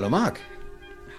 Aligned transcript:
Hallo 0.00 0.08
Marc. 0.08 0.40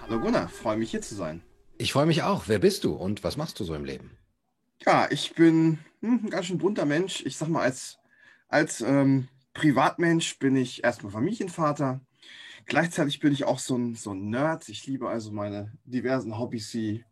Hallo 0.00 0.18
Gunnar, 0.18 0.48
freue 0.48 0.76
mich 0.76 0.90
hier 0.90 1.02
zu 1.02 1.14
sein. 1.14 1.40
Ich 1.78 1.92
freue 1.92 2.04
mich 2.04 2.24
auch. 2.24 2.48
Wer 2.48 2.58
bist 2.58 2.82
du 2.82 2.94
und 2.94 3.22
was 3.22 3.36
machst 3.36 3.60
du 3.60 3.62
so 3.62 3.76
im 3.76 3.84
Leben? 3.84 4.18
Ja, 4.84 5.06
ich 5.08 5.36
bin 5.36 5.78
hm, 6.00 6.24
ein 6.24 6.30
ganz 6.30 6.46
schön 6.46 6.58
bunter 6.58 6.84
Mensch. 6.84 7.22
Ich 7.24 7.36
sag 7.36 7.46
mal, 7.46 7.62
als, 7.62 7.98
als 8.48 8.80
ähm, 8.80 9.28
Privatmensch 9.54 10.36
bin 10.40 10.56
ich 10.56 10.82
erstmal 10.82 11.12
Familienvater. 11.12 12.00
Gleichzeitig 12.66 13.20
bin 13.20 13.32
ich 13.32 13.44
auch 13.44 13.60
so 13.60 13.78
ein, 13.78 13.94
so 13.94 14.14
ein 14.14 14.30
Nerd. 14.30 14.68
Ich 14.68 14.84
liebe 14.84 15.08
also 15.08 15.30
meine 15.30 15.70
diversen 15.84 16.36
Hobbys 16.36 16.74
wie 16.74 17.04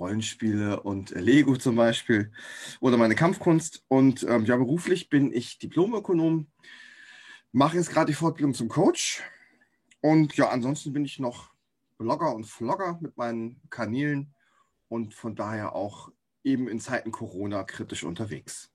Rollenspiele 0.00 0.82
und 0.82 1.12
äh, 1.12 1.20
Lego 1.20 1.56
zum 1.56 1.76
Beispiel 1.76 2.32
oder 2.80 2.96
meine 2.96 3.14
Kampfkunst. 3.14 3.84
Und 3.86 4.24
ähm, 4.24 4.44
ja, 4.44 4.56
beruflich 4.56 5.08
bin 5.08 5.32
ich 5.32 5.60
Diplomökonom, 5.60 6.48
mache 7.52 7.76
jetzt 7.76 7.90
gerade 7.90 8.06
die 8.06 8.18
Fortbildung 8.18 8.54
zum 8.54 8.66
Coach. 8.66 9.22
Und 10.06 10.36
ja, 10.36 10.50
ansonsten 10.50 10.92
bin 10.92 11.04
ich 11.04 11.18
noch 11.18 11.50
Blogger 11.98 12.32
und 12.32 12.46
Vlogger 12.46 12.96
mit 13.00 13.16
meinen 13.16 13.60
Kanälen 13.70 14.32
und 14.86 15.14
von 15.14 15.34
daher 15.34 15.74
auch 15.74 16.12
eben 16.44 16.68
in 16.68 16.78
Zeiten 16.78 17.10
Corona 17.10 17.64
kritisch 17.64 18.04
unterwegs. 18.04 18.70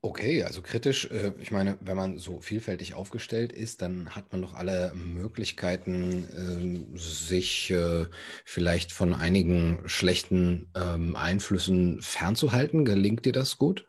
Okay, 0.00 0.44
also 0.44 0.62
kritisch. 0.62 1.10
Äh, 1.10 1.32
ich 1.40 1.50
meine, 1.50 1.76
wenn 1.80 1.96
man 1.96 2.18
so 2.18 2.40
vielfältig 2.40 2.94
aufgestellt 2.94 3.52
ist, 3.52 3.82
dann 3.82 4.10
hat 4.14 4.30
man 4.30 4.42
doch 4.42 4.54
alle 4.54 4.92
Möglichkeiten, 4.94 6.28
ähm, 6.36 6.96
sich 6.96 7.72
äh, 7.72 8.06
vielleicht 8.44 8.92
von 8.92 9.12
einigen 9.12 9.80
schlechten 9.86 10.70
ähm, 10.76 11.16
Einflüssen 11.16 12.00
fernzuhalten. 12.00 12.84
Gelingt 12.84 13.24
dir 13.24 13.32
das 13.32 13.58
gut? 13.58 13.88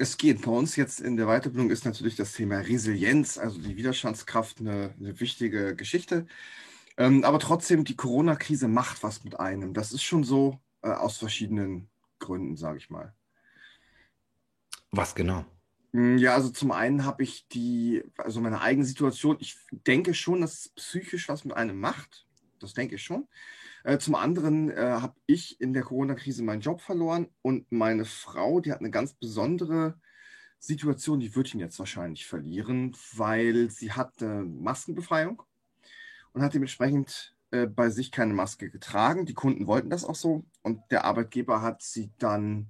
Es 0.00 0.16
geht. 0.16 0.42
Bei 0.42 0.52
uns 0.52 0.76
jetzt 0.76 1.00
in 1.00 1.16
der 1.16 1.26
Weiterbildung 1.26 1.70
ist 1.70 1.84
natürlich 1.84 2.14
das 2.14 2.32
Thema 2.32 2.58
Resilienz, 2.58 3.36
also 3.36 3.60
die 3.60 3.76
Widerstandskraft, 3.76 4.60
eine, 4.60 4.94
eine 4.96 5.18
wichtige 5.18 5.74
Geschichte. 5.74 6.26
Ähm, 6.96 7.24
aber 7.24 7.40
trotzdem, 7.40 7.82
die 7.84 7.96
Corona-Krise 7.96 8.68
macht 8.68 9.02
was 9.02 9.24
mit 9.24 9.40
einem. 9.40 9.74
Das 9.74 9.92
ist 9.92 10.04
schon 10.04 10.22
so 10.22 10.60
äh, 10.82 10.90
aus 10.90 11.16
verschiedenen 11.16 11.88
Gründen, 12.20 12.56
sage 12.56 12.78
ich 12.78 12.90
mal. 12.90 13.12
Was 14.92 15.16
genau? 15.16 15.44
Hm, 15.92 16.16
ja, 16.18 16.34
also 16.34 16.50
zum 16.50 16.70
einen 16.70 17.04
habe 17.04 17.24
ich 17.24 17.48
die, 17.48 18.04
also 18.18 18.40
meine 18.40 18.60
eigene 18.60 18.86
Situation, 18.86 19.36
ich 19.40 19.56
denke 19.70 20.14
schon, 20.14 20.42
dass 20.42 20.52
es 20.52 20.68
psychisch 20.70 21.28
was 21.28 21.44
mit 21.44 21.56
einem 21.56 21.80
macht. 21.80 22.24
Das 22.60 22.72
denke 22.72 22.94
ich 22.94 23.02
schon. 23.02 23.26
Äh, 23.84 23.98
zum 23.98 24.14
anderen 24.14 24.70
äh, 24.70 24.76
habe 24.76 25.14
ich 25.26 25.60
in 25.60 25.72
der 25.72 25.82
Corona-Krise 25.82 26.42
meinen 26.42 26.60
Job 26.60 26.80
verloren 26.80 27.28
und 27.42 27.70
meine 27.70 28.04
Frau, 28.04 28.60
die 28.60 28.72
hat 28.72 28.80
eine 28.80 28.90
ganz 28.90 29.14
besondere 29.14 29.98
Situation, 30.58 31.20
die 31.20 31.34
wird 31.34 31.54
ihn 31.54 31.60
jetzt 31.60 31.78
wahrscheinlich 31.78 32.26
verlieren, 32.26 32.96
weil 33.14 33.70
sie 33.70 33.92
hat 33.92 34.22
eine 34.22 34.42
Maskenbefreiung 34.44 35.42
und 36.32 36.42
hat 36.42 36.54
dementsprechend 36.54 37.36
äh, 37.50 37.66
bei 37.66 37.90
sich 37.90 38.10
keine 38.10 38.34
Maske 38.34 38.70
getragen. 38.70 39.26
Die 39.26 39.34
Kunden 39.34 39.66
wollten 39.66 39.90
das 39.90 40.04
auch 40.04 40.16
so 40.16 40.44
und 40.62 40.80
der 40.90 41.04
Arbeitgeber 41.04 41.62
hat 41.62 41.82
sie 41.82 42.10
dann 42.18 42.68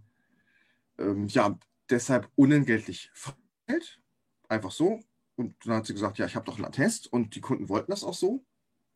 ähm, 0.98 1.26
ja, 1.28 1.58
deshalb 1.90 2.28
unentgeltlich 2.36 3.10
verteilt. 3.14 4.00
Einfach 4.48 4.70
so. 4.70 5.00
Und 5.36 5.54
dann 5.64 5.76
hat 5.76 5.86
sie 5.86 5.94
gesagt, 5.94 6.18
ja, 6.18 6.26
ich 6.26 6.34
habe 6.34 6.46
doch 6.46 6.56
einen 6.56 6.64
Attest 6.64 7.12
und 7.12 7.34
die 7.34 7.40
Kunden 7.40 7.68
wollten 7.68 7.90
das 7.90 8.04
auch 8.04 8.14
so. 8.14 8.44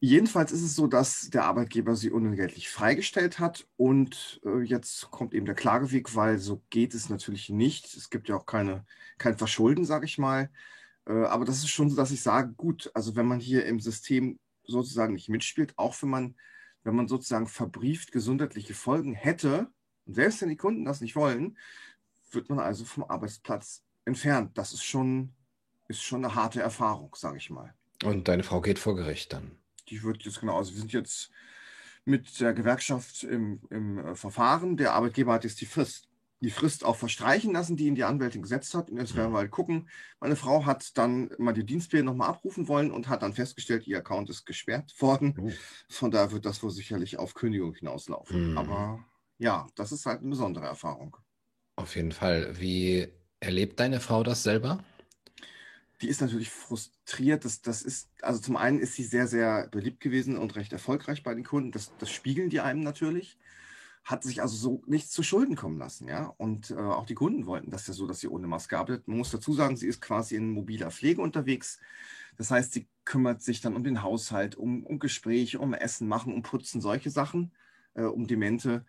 Jedenfalls 0.05 0.51
ist 0.51 0.63
es 0.63 0.75
so, 0.75 0.89
dass 0.89 1.31
der 1.31 1.45
Arbeitgeber 1.45 1.95
sie 1.95 2.11
unentgeltlich 2.11 2.69
freigestellt 2.69 3.39
hat 3.39 3.69
und 3.77 4.41
äh, 4.45 4.61
jetzt 4.63 5.13
kommt 5.13 5.33
eben 5.33 5.47
der 5.47 5.55
Klageweg, 5.55 6.17
weil 6.17 6.39
so 6.39 6.61
geht 6.71 6.93
es 6.93 7.09
natürlich 7.09 7.51
nicht. 7.51 7.85
Es 7.95 8.11
gibt 8.11 8.29
ja 8.29 8.35
auch 8.35 8.45
keine, 8.45 8.85
kein 9.17 9.39
Verschulden, 9.39 9.85
sage 9.85 10.07
ich 10.07 10.19
mal. 10.19 10.51
Äh, 11.07 11.13
aber 11.27 11.45
das 11.45 11.59
ist 11.59 11.69
schon 11.69 11.89
so, 11.89 11.95
dass 11.95 12.11
ich 12.11 12.21
sage, 12.21 12.53
gut, 12.55 12.91
also 12.95 13.15
wenn 13.15 13.27
man 13.27 13.39
hier 13.39 13.65
im 13.65 13.79
System 13.79 14.41
sozusagen 14.65 15.15
nicht 15.15 15.29
mitspielt, 15.29 15.73
auch 15.79 15.95
wenn 16.03 16.11
man, 16.11 16.35
wenn 16.83 16.97
man 16.97 17.07
sozusagen 17.07 17.47
verbrieft 17.47 18.11
gesundheitliche 18.11 18.75
Folgen 18.75 19.15
hätte, 19.15 19.69
und 20.07 20.15
selbst 20.15 20.43
wenn 20.43 20.49
die 20.49 20.57
Kunden 20.57 20.85
das 20.85 21.01
nicht 21.01 21.15
wollen, 21.15 21.57
wird 22.33 22.49
man 22.49 22.59
also 22.59 22.85
vom 22.85 23.05
Arbeitsplatz 23.05 23.85
entfernt. 24.05 24.59
Das 24.59 24.73
ist 24.73 24.83
schon, 24.83 25.33
ist 25.87 26.03
schon 26.03 26.25
eine 26.25 26.35
harte 26.35 26.61
Erfahrung, 26.61 27.15
sage 27.15 27.37
ich 27.37 27.51
mal. 27.51 27.73
Und 28.03 28.27
deine 28.27 28.43
Frau 28.43 28.61
geht 28.61 28.81
vor 28.81 28.97
Gericht 28.97 29.33
dann? 29.33 29.62
Die 29.89 30.03
wird 30.03 30.23
jetzt 30.25 30.41
genau, 30.41 30.57
also 30.57 30.73
wir 30.73 30.81
sind 30.81 30.93
jetzt 30.93 31.31
mit 32.05 32.41
der 32.41 32.53
Gewerkschaft 32.53 33.23
im, 33.25 33.61
im 33.71 33.99
äh, 33.99 34.15
Verfahren. 34.15 34.77
Der 34.77 34.95
Arbeitgeber 34.95 35.33
hat 35.33 35.45
jetzt 35.45 35.61
die 35.61 35.67
Frist, 35.67 36.09
die 36.41 36.51
Frist 36.51 36.85
auch 36.85 36.97
verstreichen 36.97 37.53
lassen, 37.53 37.77
die 37.77 37.87
ihn 37.87 37.95
die 37.95 38.05
Anwältin 38.05 38.43
gesetzt 38.43 38.75
hat. 38.75 38.91
Und 38.91 38.99
jetzt 38.99 39.15
werden 39.15 39.33
wir 39.33 39.39
halt 39.39 39.53
gucken. 39.53 39.89
Meine 40.19 40.35
Frau 40.35 40.67
hat 40.67 40.99
dann 40.99 41.31
mal 41.39 41.53
die 41.53 41.65
Dienstpläne 41.65 42.05
nochmal 42.05 42.31
abrufen 42.31 42.67
wollen 42.67 42.91
und 42.91 43.09
hat 43.09 43.23
dann 43.23 43.35
festgestellt, 43.35 43.87
ihr 43.87 43.99
Account 43.99 44.29
ist 44.31 44.45
gesperrt 44.45 44.93
worden. 44.99 45.35
Oh. 45.39 45.51
Von 45.89 46.11
daher 46.11 46.33
wird 46.33 46.45
das 46.45 46.63
wohl 46.63 46.71
sicherlich 46.71 47.19
auf 47.19 47.35
Kündigung 47.35 47.75
hinauslaufen. 47.75 48.51
Mhm. 48.51 48.59
Aber 48.59 49.05
ja, 49.39 49.69
das 49.77 49.93
ist 49.93 50.07
halt 50.07 50.21
eine 50.21 50.31
besondere 50.31 50.67
Erfahrung. 50.67 51.17
Auf 51.77 51.95
jeden 51.95 52.13
Fall. 52.13 52.59
Wie 52.59 53.09
erlebt 53.39 53.79
deine 53.79 54.01
Frau 54.01 54.25
das 54.25 54.43
selber? 54.43 54.85
Die 56.03 56.09
ist 56.09 56.21
natürlich 56.21 56.51
frustriert. 56.51 57.45
Das, 57.45 57.63
das 57.63 57.83
ist, 57.83 58.11
also 58.23 58.41
zum 58.41 58.57
einen 58.57 58.81
ist 58.81 58.95
sie 58.95 59.05
sehr, 59.05 59.29
sehr 59.29 59.69
beliebt 59.69 60.01
gewesen 60.01 60.37
und 60.37 60.57
recht 60.57 60.73
erfolgreich 60.73 61.23
bei 61.23 61.35
den 61.35 61.45
Kunden. 61.45 61.71
Das, 61.71 61.93
das 61.99 62.11
spiegeln 62.11 62.51
die 62.51 62.61
einem 62.61 62.81
natürlich. 62.81 63.39
Hat 64.03 64.25
sich 64.25 64.43
also 64.43 64.57
so 64.57 64.83
nichts 64.87 65.13
zu 65.13 65.23
Schulden 65.23 65.55
kommen 65.55 65.79
lassen, 65.79 66.09
ja. 66.09 66.35
Und 66.39 66.73
äh, 66.73 66.75
auch 66.75 67.07
die 67.07 67.15
Kunden 67.15 67.47
wollten 67.47 67.71
das 67.71 67.87
ja 67.87 67.95
so, 67.95 68.09
dass 68.09 68.19
sie 68.19 68.27
ohne 68.27 68.49
Maske 68.49 68.77
arbeitet. 68.77 69.07
Man 69.07 69.19
muss 69.19 69.31
dazu 69.31 69.53
sagen, 69.53 69.77
sie 69.77 69.87
ist 69.87 70.01
quasi 70.01 70.35
in 70.35 70.51
mobiler 70.51 70.91
Pflege 70.91 71.23
unterwegs. 71.23 71.79
Das 72.37 72.51
heißt, 72.51 72.73
sie 72.73 72.89
kümmert 73.05 73.43
sich 73.43 73.61
dann 73.61 73.77
um 73.77 73.85
den 73.85 74.03
Haushalt, 74.03 74.57
um, 74.57 74.85
um 74.85 74.99
Gespräche, 74.99 75.61
um 75.61 75.73
Essen 75.73 76.09
machen, 76.09 76.35
um 76.35 76.43
Putzen, 76.43 76.81
solche 76.81 77.11
Sachen, 77.11 77.53
äh, 77.95 78.03
um 78.03 78.27
Demente. 78.27 78.85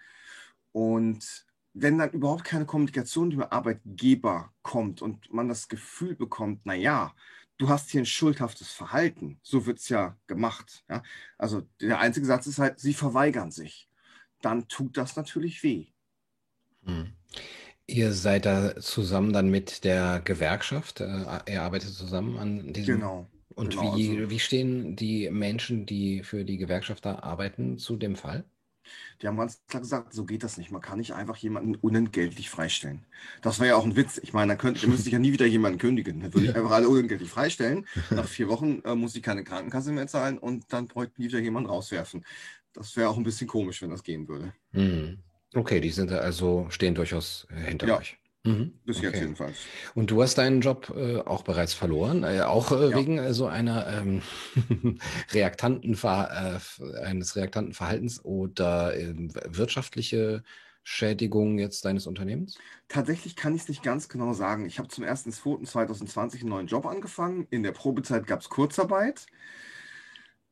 Und 0.72 1.46
wenn 1.74 1.98
dann 1.98 2.12
überhaupt 2.12 2.44
keine 2.44 2.66
Kommunikation 2.66 3.30
mit 3.30 3.38
dem 3.38 3.44
Arbeitgeber 3.44 4.54
kommt 4.62 5.02
und 5.02 5.34
man 5.34 5.50
das 5.50 5.68
Gefühl 5.68 6.16
bekommt, 6.16 6.66
naja, 6.66 7.14
du 7.58 7.70
hast 7.70 7.90
hier 7.90 8.02
ein 8.02 8.06
schuldhaftes 8.06 8.72
Verhalten, 8.72 9.40
so 9.42 9.66
wird 9.66 9.80
es 9.80 9.90
ja 9.90 10.18
gemacht. 10.28 10.84
Ja? 10.90 11.04
Also 11.38 11.64
der 11.82 12.00
einzige 12.00 12.26
Satz 12.26 12.48
ist 12.48 12.60
halt, 12.60 12.80
sie 12.80 12.94
verweigern 12.94 13.52
sich. 13.52 13.90
Dann 14.42 14.68
tut 14.68 14.98
das 14.98 15.16
natürlich 15.16 15.64
weh. 15.64 15.88
Hm. 16.86 17.14
Ihr 17.86 18.14
seid 18.14 18.46
da 18.46 18.76
zusammen 18.78 19.34
dann 19.34 19.50
mit 19.50 19.84
der 19.84 20.22
Gewerkschaft, 20.24 21.02
äh, 21.02 21.40
ihr 21.48 21.62
arbeitet 21.62 21.90
zusammen 21.90 22.38
an 22.38 22.74
diesem. 22.74 22.96
Genau. 22.96 23.30
Und 23.56 23.72
genau, 23.72 23.96
wie, 23.96 24.18
also, 24.18 24.30
wie 24.30 24.40
stehen 24.40 24.96
die 24.96 25.30
Menschen, 25.30 25.86
die 25.86 26.24
für 26.24 26.44
die 26.44 26.58
Gewerkschaft 26.58 27.06
da 27.06 27.20
arbeiten, 27.20 27.78
zu 27.78 27.98
dem 27.98 28.16
Fall? 28.16 28.46
Die 29.22 29.28
haben 29.28 29.38
ganz 29.38 29.62
klar 29.68 29.82
gesagt, 29.82 30.14
so 30.14 30.26
geht 30.26 30.44
das 30.44 30.58
nicht. 30.58 30.72
Man 30.72 30.82
kann 30.82 30.98
nicht 30.98 31.14
einfach 31.14 31.38
jemanden 31.38 31.76
unentgeltlich 31.76 32.50
freistellen. 32.50 33.06
Das 33.42 33.60
war 33.60 33.68
ja 33.68 33.76
auch 33.76 33.86
ein 33.86 33.96
Witz. 33.96 34.20
Ich 34.22 34.34
meine, 34.34 34.54
da, 34.54 34.56
könnte, 34.56 34.82
da 34.82 34.88
müsste 34.88 35.08
ich 35.08 35.14
ja 35.14 35.20
nie 35.20 35.34
wieder 35.34 35.46
jemanden 35.46 35.78
kündigen. 35.78 36.22
Dann 36.22 36.34
würde 36.34 36.48
ich 36.48 36.56
einfach 36.56 36.72
alle 36.72 36.90
unentgeltlich 36.90 37.30
freistellen. 37.30 37.86
Nach 38.10 38.28
vier 38.28 38.50
Wochen 38.50 38.82
äh, 38.86 38.96
muss 38.96 39.16
ich 39.16 39.24
keine 39.24 39.44
Krankenkasse 39.44 39.92
mehr 39.92 40.08
zahlen 40.08 40.38
und 40.38 40.72
dann 40.72 40.88
bräuchte 40.88 41.22
nie 41.22 41.28
wieder 41.28 41.40
jemanden 41.40 41.70
rauswerfen. 41.70 42.26
Das 42.74 42.96
wäre 42.98 43.10
auch 43.10 43.18
ein 43.18 43.24
bisschen 43.24 43.48
komisch, 43.48 43.82
wenn 43.82 43.92
das 43.92 44.04
gehen 44.04 44.28
würde. 44.28 44.54
Hm. 44.72 45.20
Okay, 45.54 45.80
die 45.80 45.92
sind 45.92 46.12
also, 46.12 46.66
stehen 46.70 46.96
durchaus 46.96 47.48
hinter 47.54 47.88
ja. 47.88 48.00
euch. 48.00 48.18
Mhm. 48.46 48.74
Bis 48.86 48.98
okay. 48.98 49.08
jetzt 49.08 49.20
jedenfalls. 49.20 49.58
Und 49.96 50.12
du 50.12 50.22
hast 50.22 50.38
deinen 50.38 50.60
Job 50.60 50.94
äh, 50.96 51.20
auch 51.20 51.44
bereits 51.44 51.74
verloren, 51.74 52.24
äh, 52.24 52.42
auch 52.42 52.72
äh, 52.72 52.90
ja. 52.90 52.98
wegen 52.98 53.18
äh, 53.18 53.34
so 53.34 53.48
einer 53.48 53.88
ähm, 53.88 54.22
reaktanten 55.32 55.94
äh, 55.94 57.00
eines 57.04 57.38
reaktanten 57.38 57.74
Verhaltens 57.74 58.24
oder 58.26 58.98
ähm, 58.98 59.32
wirtschaftliche 59.46 60.44
Schädigung 60.84 61.58
jetzt 61.58 61.86
deines 61.86 62.06
Unternehmens? 62.06 62.58
Tatsächlich 62.90 63.38
kann 63.38 63.56
ich 63.56 63.62
es 63.62 63.70
nicht 63.70 63.84
ganz 63.84 64.10
genau 64.10 64.34
sagen. 64.34 64.66
Ich 64.66 64.78
habe 64.78 64.90
zum 64.90 65.06
1.2.2020 65.06 66.42
einen 66.42 66.50
neuen 66.50 66.68
Job 66.68 66.86
angefangen. 66.86 67.48
In 67.50 67.64
der 67.64 67.72
Probezeit 67.72 68.28
gab 68.28 68.42
es 68.42 68.50
Kurzarbeit. 68.50 69.26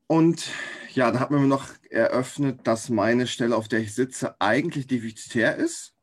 Und 0.08 0.50
ja, 0.94 1.12
da 1.12 1.20
hat 1.20 1.32
man 1.32 1.42
mir 1.42 1.48
noch 1.48 1.68
eröffnet, 1.90 2.62
dass 2.64 2.90
meine 2.90 3.28
Stelle, 3.28 3.58
auf 3.58 3.68
der 3.68 3.80
ich 3.80 3.94
sitze, 3.94 4.40
eigentlich 4.40 4.88
defizitär 4.88 5.58
ist. 5.58 5.94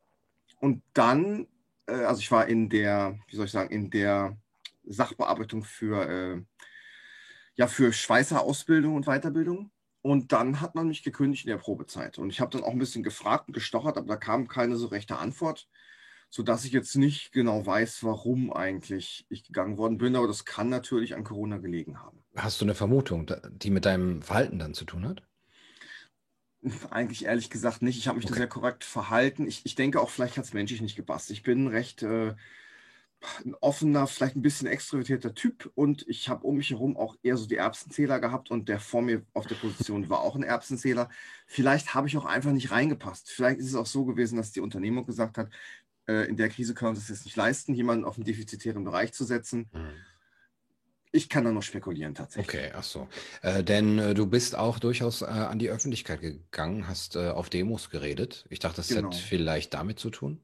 Und 0.59 0.83
dann 0.93 1.47
also 1.89 2.19
ich 2.19 2.31
war 2.31 2.47
in 2.47 2.69
der, 2.69 3.17
wie 3.27 3.35
soll 3.35 3.45
ich 3.45 3.51
sagen, 3.51 3.71
in 3.71 3.89
der 3.89 4.37
Sachbearbeitung 4.83 5.63
für, 5.63 6.07
äh, 6.07 6.41
ja, 7.55 7.67
für 7.67 7.93
Schweißerausbildung 7.93 8.95
und 8.95 9.05
Weiterbildung. 9.05 9.71
Und 10.01 10.31
dann 10.31 10.61
hat 10.61 10.75
man 10.75 10.87
mich 10.87 11.03
gekündigt 11.03 11.45
in 11.45 11.51
der 11.51 11.57
Probezeit. 11.57 12.17
Und 12.17 12.29
ich 12.29 12.39
habe 12.39 12.51
dann 12.51 12.63
auch 12.63 12.71
ein 12.71 12.79
bisschen 12.79 13.03
gefragt 13.03 13.47
und 13.47 13.53
gestochert, 13.53 13.97
aber 13.97 14.07
da 14.07 14.15
kam 14.15 14.47
keine 14.47 14.77
so 14.77 14.87
rechte 14.87 15.17
Antwort, 15.17 15.67
sodass 16.29 16.63
ich 16.63 16.71
jetzt 16.71 16.95
nicht 16.95 17.33
genau 17.33 17.65
weiß, 17.65 18.03
warum 18.03 18.53
eigentlich 18.53 19.25
ich 19.29 19.43
gegangen 19.43 19.77
worden 19.77 19.97
bin. 19.97 20.15
Aber 20.15 20.27
das 20.27 20.45
kann 20.45 20.69
natürlich 20.69 21.15
an 21.15 21.25
Corona 21.25 21.57
gelegen 21.57 22.01
haben. 22.01 22.23
Hast 22.35 22.61
du 22.61 22.65
eine 22.65 22.75
Vermutung, 22.75 23.29
die 23.51 23.71
mit 23.71 23.85
deinem 23.85 24.21
Verhalten 24.21 24.57
dann 24.57 24.73
zu 24.73 24.85
tun 24.85 25.05
hat? 25.05 25.23
Eigentlich 26.89 27.25
ehrlich 27.25 27.49
gesagt 27.49 27.81
nicht. 27.81 27.97
Ich 27.97 28.07
habe 28.07 28.17
mich 28.17 28.25
okay. 28.25 28.33
da 28.33 28.37
sehr 28.39 28.47
korrekt 28.47 28.83
verhalten. 28.83 29.47
Ich, 29.47 29.65
ich 29.65 29.75
denke 29.75 30.01
auch, 30.01 30.09
vielleicht 30.09 30.37
hat 30.37 30.45
es 30.45 30.53
menschlich 30.53 30.81
nicht 30.81 30.95
gepasst. 30.95 31.31
Ich 31.31 31.43
bin 31.43 31.67
recht, 31.67 32.03
äh, 32.03 32.35
ein 33.45 33.53
offener, 33.59 34.07
vielleicht 34.07 34.35
ein 34.35 34.41
bisschen 34.41 34.67
extrovertierter 34.67 35.33
Typ 35.33 35.71
und 35.75 36.07
ich 36.07 36.29
habe 36.29 36.45
um 36.47 36.55
mich 36.55 36.69
herum 36.69 36.95
auch 36.95 37.17
eher 37.21 37.35
so 37.35 37.47
die 37.47 37.57
Erbsenzähler 37.57 38.19
gehabt 38.19 38.49
und 38.49 38.69
der 38.69 38.79
vor 38.79 39.01
mir 39.01 39.25
auf 39.33 39.45
der 39.45 39.55
Position 39.55 40.09
war 40.09 40.21
auch 40.21 40.35
ein 40.35 40.43
Erbsenzähler. 40.43 41.09
Vielleicht 41.45 41.93
habe 41.93 42.07
ich 42.07 42.17
auch 42.17 42.25
einfach 42.25 42.51
nicht 42.51 42.71
reingepasst. 42.71 43.29
Vielleicht 43.29 43.59
ist 43.59 43.67
es 43.67 43.75
auch 43.75 43.85
so 43.85 44.05
gewesen, 44.05 44.37
dass 44.37 44.51
die 44.51 44.61
Unternehmung 44.61 45.05
gesagt 45.05 45.37
hat, 45.37 45.49
äh, 46.07 46.29
in 46.29 46.37
der 46.37 46.49
Krise 46.49 46.73
können 46.73 46.91
wir 46.91 46.97
uns 46.97 47.07
das 47.07 47.17
jetzt 47.17 47.25
nicht 47.25 47.35
leisten, 47.35 47.73
jemanden 47.73 48.05
auf 48.05 48.15
einen 48.15 48.25
defizitären 48.25 48.83
Bereich 48.83 49.11
zu 49.13 49.25
setzen. 49.25 49.69
Mhm. 49.73 49.91
Ich 51.11 51.27
kann 51.27 51.43
da 51.43 51.51
noch 51.51 51.63
spekulieren 51.63 52.13
tatsächlich. 52.13 52.55
Okay, 52.55 52.71
ach 52.75 52.83
so. 52.83 53.07
Äh, 53.41 53.63
denn 53.63 53.97
äh, 53.97 54.13
du 54.13 54.27
bist 54.27 54.55
auch 54.55 54.77
durchaus 54.77 55.21
äh, 55.21 55.25
an 55.25 55.57
die 55.57 55.69
Öffentlichkeit 55.69 56.21
gegangen, 56.21 56.87
hast 56.87 57.15
äh, 57.15 57.29
auf 57.29 57.49
Demos 57.49 57.89
geredet. 57.89 58.45
Ich 58.49 58.59
dachte, 58.59 58.77
das 58.77 58.89
genau. 58.89 59.09
hat 59.09 59.15
vielleicht 59.15 59.73
damit 59.73 59.97
zu 59.97 60.11
tun. 60.11 60.43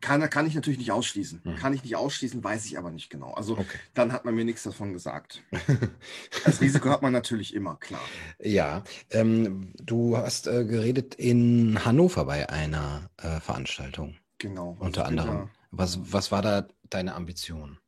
Kann, 0.00 0.28
kann 0.30 0.46
ich 0.46 0.54
natürlich 0.54 0.78
nicht 0.78 0.92
ausschließen. 0.92 1.42
Hm. 1.44 1.56
Kann 1.56 1.74
ich 1.74 1.84
nicht 1.84 1.94
ausschließen, 1.94 2.42
weiß 2.42 2.64
ich 2.66 2.78
aber 2.78 2.90
nicht 2.90 3.10
genau. 3.10 3.32
Also 3.34 3.58
okay. 3.58 3.78
dann 3.94 4.12
hat 4.12 4.24
man 4.24 4.34
mir 4.34 4.44
nichts 4.44 4.62
davon 4.62 4.92
gesagt. 4.92 5.42
das 6.44 6.60
Risiko 6.60 6.88
hat 6.88 7.02
man 7.02 7.12
natürlich 7.12 7.54
immer, 7.54 7.76
klar. 7.76 8.00
Ja, 8.38 8.82
ähm, 9.10 9.74
du 9.76 10.16
hast 10.16 10.46
äh, 10.46 10.64
geredet 10.64 11.14
in 11.16 11.84
Hannover 11.84 12.24
bei 12.24 12.48
einer 12.48 13.10
äh, 13.18 13.40
Veranstaltung. 13.40 14.16
Genau. 14.38 14.72
Also 14.72 14.84
Unter 14.84 15.06
anderem. 15.06 15.36
Da, 15.36 15.50
was, 15.70 15.98
was 16.12 16.32
war 16.32 16.42
da 16.42 16.66
deine 16.88 17.14
Ambition? 17.14 17.78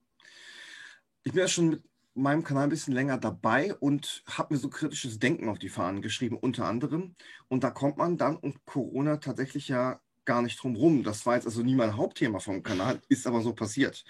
Ich 1.24 1.32
bin 1.32 1.40
ja 1.40 1.48
schon 1.48 1.70
mit 1.70 1.84
meinem 2.14 2.42
Kanal 2.42 2.64
ein 2.64 2.70
bisschen 2.70 2.94
länger 2.94 3.16
dabei 3.16 3.74
und 3.76 4.24
habe 4.26 4.54
mir 4.54 4.60
so 4.60 4.68
kritisches 4.68 5.20
Denken 5.20 5.48
auf 5.48 5.58
die 5.58 5.68
Fahnen 5.68 6.02
geschrieben, 6.02 6.36
unter 6.36 6.66
anderem. 6.66 7.14
Und 7.48 7.62
da 7.62 7.70
kommt 7.70 7.96
man 7.96 8.16
dann 8.16 8.36
und 8.36 8.64
Corona 8.66 9.18
tatsächlich 9.18 9.68
ja 9.68 10.00
gar 10.24 10.42
nicht 10.42 10.60
drum 10.60 10.74
rum. 10.74 11.04
Das 11.04 11.24
war 11.24 11.36
jetzt 11.36 11.46
also 11.46 11.62
nie 11.62 11.76
mein 11.76 11.96
Hauptthema 11.96 12.40
vom 12.40 12.64
Kanal, 12.64 13.00
ist 13.08 13.26
aber 13.28 13.40
so 13.40 13.54
passiert. 13.54 14.04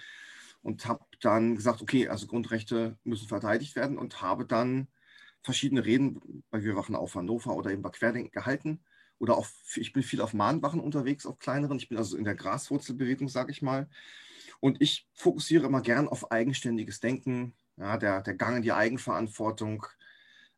Und 0.63 0.87
habe 0.87 1.05
dann 1.21 1.55
gesagt, 1.55 1.81
okay, 1.83 2.07
also 2.07 2.25
Grundrechte 2.25 2.97
müssen 3.03 3.27
verteidigt 3.27 3.75
werden 3.75 3.99
und 3.99 4.21
habe 4.23 4.45
dann 4.45 4.87
verschiedene 5.43 5.85
Reden 5.85 6.43
bei 6.49 6.63
Wir 6.63 6.75
wachen 6.75 6.95
auf 6.95 7.13
Hannover 7.13 7.55
oder 7.55 7.69
eben 7.71 7.83
bei 7.83 7.89
Querdenken 7.89 8.31
gehalten. 8.31 8.83
Oder 9.19 9.37
auch, 9.37 9.47
ich 9.75 9.93
bin 9.93 10.01
viel 10.01 10.21
auf 10.21 10.33
Mahnwachen 10.33 10.79
unterwegs, 10.79 11.27
auf 11.27 11.37
kleineren. 11.37 11.77
Ich 11.77 11.89
bin 11.89 11.97
also 11.97 12.17
in 12.17 12.23
der 12.23 12.35
Graswurzelbewegung, 12.35 13.29
sage 13.29 13.51
ich 13.51 13.61
mal. 13.61 13.87
Und 14.63 14.81
ich 14.81 15.05
fokussiere 15.11 15.65
immer 15.65 15.81
gern 15.81 16.07
auf 16.07 16.31
eigenständiges 16.31 17.01
Denken, 17.01 17.53
ja, 17.75 17.97
der, 17.97 18.21
der 18.21 18.33
Gang 18.33 18.55
in 18.55 18.61
die 18.61 18.71
Eigenverantwortung, 18.71 19.85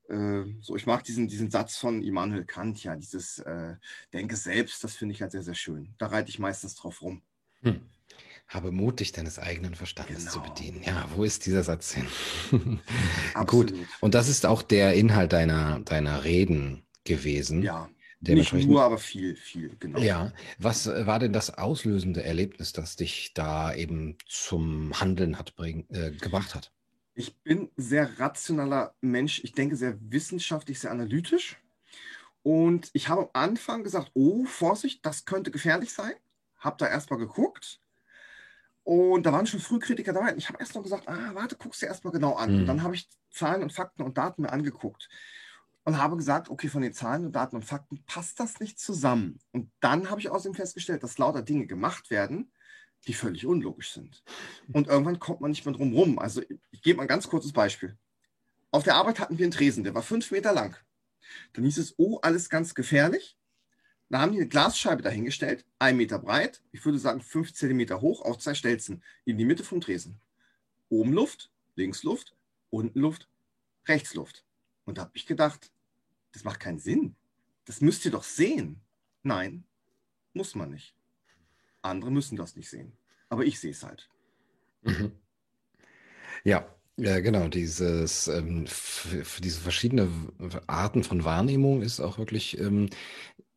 äh, 0.10 0.44
so, 0.62 0.76
ich 0.76 0.86
mag 0.86 1.04
diesen, 1.04 1.28
diesen 1.28 1.50
Satz 1.50 1.78
von 1.78 2.04
Immanuel 2.04 2.46
Kant, 2.46 2.84
ja, 2.84 2.96
dieses 2.96 3.40
äh, 3.40 3.78
Denke 4.14 4.36
selbst, 4.36 4.84
das 4.84 4.96
finde 4.96 5.16
ich 5.16 5.24
halt 5.24 5.32
sehr, 5.32 5.42
sehr 5.42 5.56
schön. 5.56 5.96
Da 5.98 6.06
reite 6.06 6.30
ich 6.30 6.38
meistens 6.38 6.76
drauf 6.76 7.02
rum. 7.02 7.24
Hm. 7.64 7.82
Habe 8.48 8.72
Mut, 8.72 9.00
dich 9.00 9.12
deines 9.12 9.40
eigenen 9.40 9.74
Verstandes 9.74 10.20
genau. 10.20 10.32
zu 10.34 10.42
bedienen. 10.44 10.84
Ja, 10.84 11.10
wo 11.16 11.24
ist 11.24 11.48
dieser 11.48 11.64
Satz 11.64 11.96
hin? 11.96 12.06
Gut. 13.48 13.74
Und 14.02 14.14
das 14.14 14.30
ist 14.30 14.46
auch 14.46 14.62
der 14.62 14.94
Inhalt 14.94 15.34
deiner, 15.34 15.80
deiner 15.80 16.24
Reden 16.24 16.86
gewesen. 17.06 17.64
Ja. 17.64 17.90
Nicht 18.28 18.54
nur, 18.54 18.84
aber 18.84 18.98
viel, 18.98 19.36
viel, 19.36 19.76
genau. 19.80 20.00
Ja, 20.00 20.32
was 20.58 20.88
äh, 20.88 21.06
war 21.06 21.20
denn 21.20 21.34
das 21.34 21.52
auslösende 21.58 22.24
Erlebnis, 22.24 22.74
das 22.74 22.96
dich 22.96 23.34
da 23.34 23.74
eben 23.74 24.18
zum 24.28 25.00
Handeln 25.00 25.38
hat 25.38 25.56
bring, 25.56 25.86
äh, 25.90 26.12
gebracht 26.12 26.56
hat? 26.56 26.72
Ich 27.14 27.36
bin 27.38 27.70
sehr 27.78 28.20
rationaler 28.20 28.94
Mensch. 29.02 29.42
Ich 29.44 29.54
denke 29.54 29.76
sehr 29.76 29.98
wissenschaftlich, 30.00 30.80
sehr 30.80 30.92
analytisch. 30.92 31.58
Und 32.44 32.90
ich 32.94 33.10
habe 33.10 33.22
am 33.22 33.30
Anfang 33.34 33.84
gesagt, 33.84 34.12
oh, 34.14 34.46
Vorsicht, 34.46 35.06
das 35.06 35.26
könnte 35.26 35.52
gefährlich 35.52 35.94
sein. 35.94 36.14
Habe 36.58 36.76
da 36.78 36.88
erstmal 36.88 37.20
geguckt. 37.20 37.80
Und 38.84 39.26
da 39.26 39.34
waren 39.34 39.48
schon 39.48 39.60
Frühkritiker 39.60 40.14
dabei. 40.14 40.36
Ich 40.38 40.50
habe 40.50 40.60
erst 40.60 40.76
noch 40.76 40.84
gesagt, 40.84 41.08
ah, 41.08 41.32
warte, 41.34 41.56
guck's 41.56 41.80
dir 41.80 41.88
erstmal 41.88 42.14
genau 42.14 42.34
an. 42.36 42.54
Mhm. 42.54 42.60
Und 42.60 42.66
dann 42.68 42.84
habe 42.84 42.96
ich 42.96 43.08
Zahlen 43.32 43.64
und 43.64 43.74
Fakten 43.74 44.04
und 44.04 44.18
Daten 44.18 44.44
mir 44.44 44.52
angeguckt 44.52 45.10
und 45.86 45.98
habe 46.00 46.18
gesagt, 46.18 46.50
okay, 46.50 46.68
von 46.68 46.82
den 46.82 46.94
Zahlen 46.94 47.26
und 47.26 47.36
Daten 47.36 47.56
und 47.56 47.64
Fakten 47.64 48.04
passt 48.06 48.40
das 48.40 48.60
nicht 48.60 48.80
zusammen. 48.80 49.40
Und 49.52 49.72
dann 49.80 50.10
habe 50.10 50.20
ich 50.20 50.30
außerdem 50.30 50.56
festgestellt, 50.56 51.04
dass 51.04 51.20
lauter 51.20 51.44
Dinge 51.44 51.68
gemacht 51.68 52.10
werden, 52.10 52.52
die 53.08 53.14
völlig 53.14 53.46
unlogisch 53.46 53.94
sind. 53.94 54.24
Und 54.74 54.88
irgendwann 54.88 55.20
kommt 55.20 55.42
man 55.42 55.52
nicht 55.52 55.64
mehr 55.64 55.76
drum 55.76 55.94
rum. 55.94 56.18
Also 56.18 56.42
ich 56.72 56.82
gebe 56.82 56.98
mal 56.98 57.04
ein 57.04 57.08
ganz 57.08 57.30
kurzes 57.30 57.54
Beispiel. 57.54 57.98
Auf 58.72 58.84
der 58.84 58.96
Arbeit 58.96 59.20
hatten 59.20 59.38
wir 59.38 59.46
einen 59.46 59.52
Tresen, 59.52 59.84
der 59.84 59.94
war 59.94 60.02
fünf 60.02 60.32
Meter 60.32 60.54
lang. 60.54 60.76
Dann 61.54 61.64
hieß 61.64 61.78
es, 61.78 61.94
oh, 61.98 62.18
alles 62.22 62.50
ganz 62.50 62.74
gefährlich. 62.74 63.38
Da 64.10 64.22
haben 64.22 64.32
die 64.32 64.40
eine 64.40 64.48
Glasscheibe 64.48 65.02
dahingestellt, 65.02 65.66
ein 65.80 65.98
Meter 65.98 66.20
breit, 66.20 66.62
ich 66.72 66.86
würde 66.86 67.00
sagen 67.00 67.22
fünf 67.22 67.54
Zentimeter 67.54 68.02
hoch, 68.02 68.22
auf 68.22 68.38
zwei 68.38 68.54
Stelzen, 68.54 69.04
in 69.24 69.38
die 69.38 69.46
Mitte 69.46 69.64
vom 69.64 69.82
Tresen. 69.82 70.20
Oben 70.90 71.12
Luft, 71.14 71.52
links 71.76 72.04
Luft, 72.04 72.36
unten 72.70 73.00
Luft, 73.00 73.28
rechts 73.88 74.14
Luft. 74.14 74.46
Und 74.86 74.98
da 74.98 75.04
habe 75.04 75.12
ich 75.16 75.26
gedacht, 75.26 75.72
das 76.36 76.44
macht 76.44 76.60
keinen 76.60 76.80
Sinn. 76.80 77.16
Das 77.64 77.80
müsst 77.80 78.04
ihr 78.04 78.12
doch 78.12 78.24
sehen. 78.24 78.82
Nein, 79.24 79.64
muss 80.34 80.54
man 80.54 80.70
nicht. 80.70 80.94
Andere 81.82 82.12
müssen 82.12 82.36
das 82.36 82.58
nicht 82.58 82.70
sehen. 82.70 82.92
Aber 83.30 83.46
ich 83.46 83.58
sehe 83.60 83.72
es 83.72 83.84
halt. 83.84 84.10
Mhm. 84.84 85.14
Ja, 86.44 86.68
ja, 86.98 87.22
genau. 87.22 87.48
Dieses, 87.48 88.28
ähm, 88.28 88.66
diese 89.40 89.62
verschiedenen 89.62 90.34
Arten 90.68 91.06
von 91.06 91.24
Wahrnehmung 91.24 91.82
ist 91.82 92.02
auch 92.02 92.18
wirklich 92.18 92.60
ähm, 92.60 92.90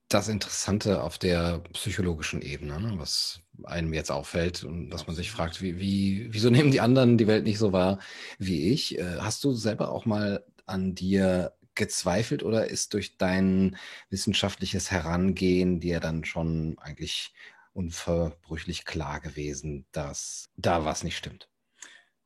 das 0.09 0.29
Interessante 0.29 1.03
auf 1.03 1.19
der 1.19 1.59
psychologischen 1.73 2.43
Ebene, 2.43 2.81
ne? 2.81 2.95
was 2.97 3.41
einem 3.65 3.93
jetzt 3.93 4.13
auffällt 4.13 4.63
und 4.63 4.91
dass 4.91 5.09
man 5.09 5.17
sich 5.17 5.33
fragt, 5.33 5.61
wie, 5.61 5.81
wie, 5.81 6.29
wieso 6.31 6.49
nehmen 6.49 6.71
die 6.71 6.81
anderen 6.81 7.19
die 7.19 7.27
Welt 7.27 7.45
nicht 7.45 7.59
so 7.59 7.73
wahr 7.73 7.99
wie 8.39 8.73
ich? 8.73 8.99
Äh, 8.99 9.19
hast 9.19 9.43
du 9.43 9.53
selber 9.53 9.91
auch 9.91 10.07
mal 10.07 10.45
an 10.65 10.95
dir 10.95 11.53
gezweifelt 11.79 12.43
oder 12.43 12.69
ist 12.69 12.93
durch 12.93 13.17
dein 13.17 13.79
wissenschaftliches 14.11 14.91
Herangehen 14.91 15.81
dir 15.81 16.01
dann 16.01 16.27
schon 16.27 16.77
eigentlich 16.79 17.33
unverbrüchlich 17.73 18.85
klar 18.85 19.21
gewesen, 19.21 19.87
dass 19.93 20.51
da 20.57 20.85
was 20.85 21.05
nicht 21.05 21.17
stimmt? 21.17 21.49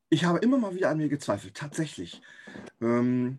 Ich 0.08 0.24
habe 0.24 0.38
immer 0.38 0.58
mal 0.58 0.74
wieder 0.74 0.90
an 0.90 0.98
mir 0.98 1.08
gezweifelt, 1.08 1.54
tatsächlich. 1.54 2.20
Ähm, 2.80 3.38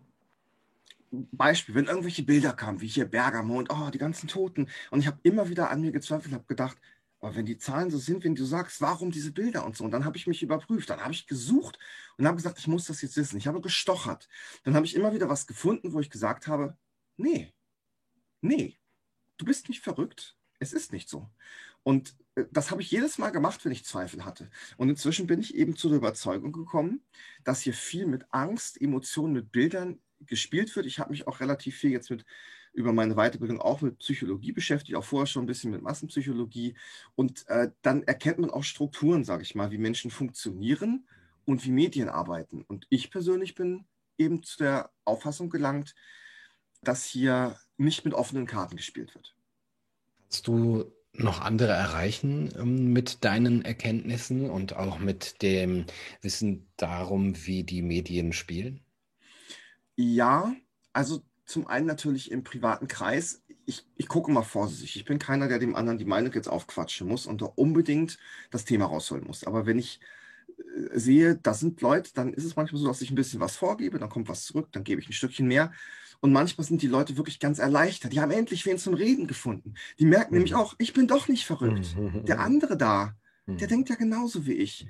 Beispiel, 1.10 1.74
wenn 1.74 1.86
irgendwelche 1.86 2.22
Bilder 2.22 2.52
kamen, 2.52 2.80
wie 2.80 2.88
hier 2.88 3.04
Bergamo 3.04 3.58
und 3.58 3.70
oh, 3.70 3.90
die 3.90 3.98
ganzen 3.98 4.28
Toten. 4.28 4.68
Und 4.90 5.00
ich 5.00 5.06
habe 5.06 5.18
immer 5.22 5.48
wieder 5.48 5.70
an 5.70 5.82
mir 5.82 5.92
gezweifelt 5.92 6.28
und 6.28 6.34
habe 6.34 6.46
gedacht, 6.46 6.76
aber 7.24 7.36
wenn 7.36 7.46
die 7.46 7.56
Zahlen 7.56 7.90
so 7.90 7.96
sind, 7.96 8.22
wenn 8.22 8.34
du 8.34 8.44
sagst, 8.44 8.82
warum 8.82 9.10
diese 9.10 9.32
Bilder 9.32 9.64
und 9.64 9.76
so. 9.76 9.84
Und 9.84 9.92
dann 9.92 10.04
habe 10.04 10.18
ich 10.18 10.26
mich 10.26 10.42
überprüft, 10.42 10.90
dann 10.90 11.00
habe 11.00 11.14
ich 11.14 11.26
gesucht 11.26 11.78
und 12.18 12.26
habe 12.26 12.36
gesagt, 12.36 12.58
ich 12.58 12.66
muss 12.66 12.84
das 12.84 13.00
jetzt 13.00 13.16
wissen. 13.16 13.38
Ich 13.38 13.46
habe 13.46 13.62
gestochert. 13.62 14.28
Dann 14.62 14.74
habe 14.74 14.84
ich 14.84 14.94
immer 14.94 15.14
wieder 15.14 15.30
was 15.30 15.46
gefunden, 15.46 15.94
wo 15.94 16.00
ich 16.00 16.10
gesagt 16.10 16.48
habe, 16.48 16.76
nee, 17.16 17.54
nee, 18.42 18.78
du 19.38 19.46
bist 19.46 19.70
nicht 19.70 19.82
verrückt. 19.82 20.36
Es 20.58 20.74
ist 20.74 20.92
nicht 20.92 21.08
so. 21.08 21.30
Und 21.82 22.14
äh, 22.34 22.44
das 22.52 22.70
habe 22.70 22.82
ich 22.82 22.90
jedes 22.90 23.16
Mal 23.16 23.30
gemacht, 23.30 23.64
wenn 23.64 23.72
ich 23.72 23.86
Zweifel 23.86 24.26
hatte. 24.26 24.50
Und 24.76 24.90
inzwischen 24.90 25.26
bin 25.26 25.40
ich 25.40 25.54
eben 25.54 25.76
zu 25.76 25.88
der 25.88 25.96
Überzeugung 25.96 26.52
gekommen, 26.52 27.06
dass 27.42 27.62
hier 27.62 27.72
viel 27.72 28.04
mit 28.04 28.26
Angst, 28.32 28.78
Emotionen, 28.78 29.32
mit 29.32 29.50
Bildern 29.50 29.98
gespielt 30.20 30.76
wird. 30.76 30.84
Ich 30.84 30.98
habe 30.98 31.10
mich 31.10 31.26
auch 31.26 31.40
relativ 31.40 31.76
viel 31.76 31.90
jetzt 31.90 32.10
mit 32.10 32.26
über 32.74 32.92
meine 32.92 33.14
Weiterbildung 33.14 33.60
auch 33.60 33.80
mit 33.80 33.98
Psychologie 34.00 34.52
beschäftigt, 34.52 34.96
auch 34.96 35.04
vorher 35.04 35.26
schon 35.26 35.44
ein 35.44 35.46
bisschen 35.46 35.70
mit 35.70 35.82
Massenpsychologie. 35.82 36.74
Und 37.14 37.48
äh, 37.48 37.70
dann 37.82 38.02
erkennt 38.02 38.38
man 38.38 38.50
auch 38.50 38.64
Strukturen, 38.64 39.24
sage 39.24 39.42
ich 39.42 39.54
mal, 39.54 39.70
wie 39.70 39.78
Menschen 39.78 40.10
funktionieren 40.10 41.06
und 41.44 41.64
wie 41.64 41.70
Medien 41.70 42.08
arbeiten. 42.08 42.62
Und 42.62 42.86
ich 42.90 43.10
persönlich 43.10 43.54
bin 43.54 43.86
eben 44.18 44.42
zu 44.42 44.58
der 44.58 44.90
Auffassung 45.04 45.50
gelangt, 45.50 45.94
dass 46.82 47.04
hier 47.04 47.56
nicht 47.76 48.04
mit 48.04 48.12
offenen 48.12 48.46
Karten 48.46 48.76
gespielt 48.76 49.14
wird. 49.14 49.36
Kannst 50.22 50.46
du 50.48 50.92
noch 51.12 51.40
andere 51.40 51.72
erreichen 51.72 52.52
ähm, 52.58 52.92
mit 52.92 53.24
deinen 53.24 53.64
Erkenntnissen 53.64 54.50
und 54.50 54.74
auch 54.74 54.98
mit 54.98 55.42
dem 55.42 55.86
Wissen 56.22 56.68
darum, 56.76 57.46
wie 57.46 57.62
die 57.62 57.82
Medien 57.82 58.32
spielen? 58.32 58.80
Ja, 59.96 60.54
also 60.92 61.22
zum 61.44 61.66
einen 61.66 61.86
natürlich 61.86 62.30
im 62.30 62.44
privaten 62.44 62.88
Kreis. 62.88 63.42
Ich, 63.66 63.86
ich 63.96 64.08
gucke 64.08 64.30
mal 64.30 64.42
vorsichtig. 64.42 64.96
Ich 64.96 65.04
bin 65.04 65.18
keiner, 65.18 65.48
der 65.48 65.58
dem 65.58 65.74
anderen 65.74 65.98
die 65.98 66.04
Meinung 66.04 66.32
jetzt 66.32 66.48
aufquatschen 66.48 67.08
muss 67.08 67.26
und 67.26 67.42
da 67.42 67.46
unbedingt 67.46 68.18
das 68.50 68.64
Thema 68.64 68.86
rausholen 68.86 69.26
muss. 69.26 69.44
Aber 69.44 69.66
wenn 69.66 69.78
ich 69.78 70.00
äh, 70.48 70.98
sehe, 70.98 71.36
da 71.36 71.54
sind 71.54 71.80
Leute, 71.80 72.10
dann 72.14 72.32
ist 72.32 72.44
es 72.44 72.56
manchmal 72.56 72.80
so, 72.80 72.88
dass 72.88 73.02
ich 73.02 73.10
ein 73.10 73.16
bisschen 73.16 73.40
was 73.40 73.56
vorgebe, 73.56 73.98
dann 73.98 74.10
kommt 74.10 74.28
was 74.28 74.44
zurück, 74.44 74.68
dann 74.72 74.84
gebe 74.84 75.00
ich 75.00 75.08
ein 75.08 75.12
Stückchen 75.12 75.46
mehr. 75.46 75.72
Und 76.20 76.32
manchmal 76.32 76.66
sind 76.66 76.80
die 76.80 76.86
Leute 76.88 77.18
wirklich 77.18 77.38
ganz 77.38 77.58
erleichtert. 77.58 78.12
Die 78.12 78.20
haben 78.20 78.30
endlich 78.30 78.64
wen 78.64 78.78
zum 78.78 78.94
Reden 78.94 79.26
gefunden. 79.26 79.74
Die 79.98 80.06
merken 80.06 80.32
mhm. 80.32 80.38
nämlich 80.38 80.54
auch, 80.54 80.74
ich 80.78 80.94
bin 80.94 81.06
doch 81.06 81.28
nicht 81.28 81.44
verrückt. 81.44 81.94
Mhm. 81.96 82.24
Der 82.24 82.40
andere 82.40 82.78
da, 82.78 83.14
mhm. 83.46 83.58
der 83.58 83.68
denkt 83.68 83.90
ja 83.90 83.96
genauso 83.96 84.46
wie 84.46 84.54
ich. 84.54 84.86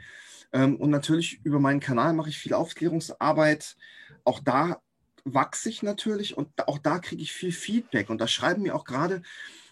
Ähm, 0.53 0.77
und 0.77 0.91
natürlich 0.91 1.41
über 1.43 1.59
meinen 1.59 1.81
Kanal 1.81 2.13
mache 2.13 2.29
ich 2.29 2.39
viel 2.39 2.55
Aufklärungsarbeit. 2.55 3.77
Auch 4.23 4.39
da 4.39 4.81
wachse 5.25 5.69
ich 5.69 5.83
natürlich 5.83 6.37
und 6.37 6.49
auch 6.69 6.79
da 6.79 6.99
kriege 6.99 7.23
ich 7.23 7.33
viel 7.33 7.53
Feedback. 7.53 8.11
Und 8.11 8.21
da 8.21 8.29
schreiben 8.29 8.63
mir 8.63 8.75
auch 8.75 8.85
gerade 8.85 9.23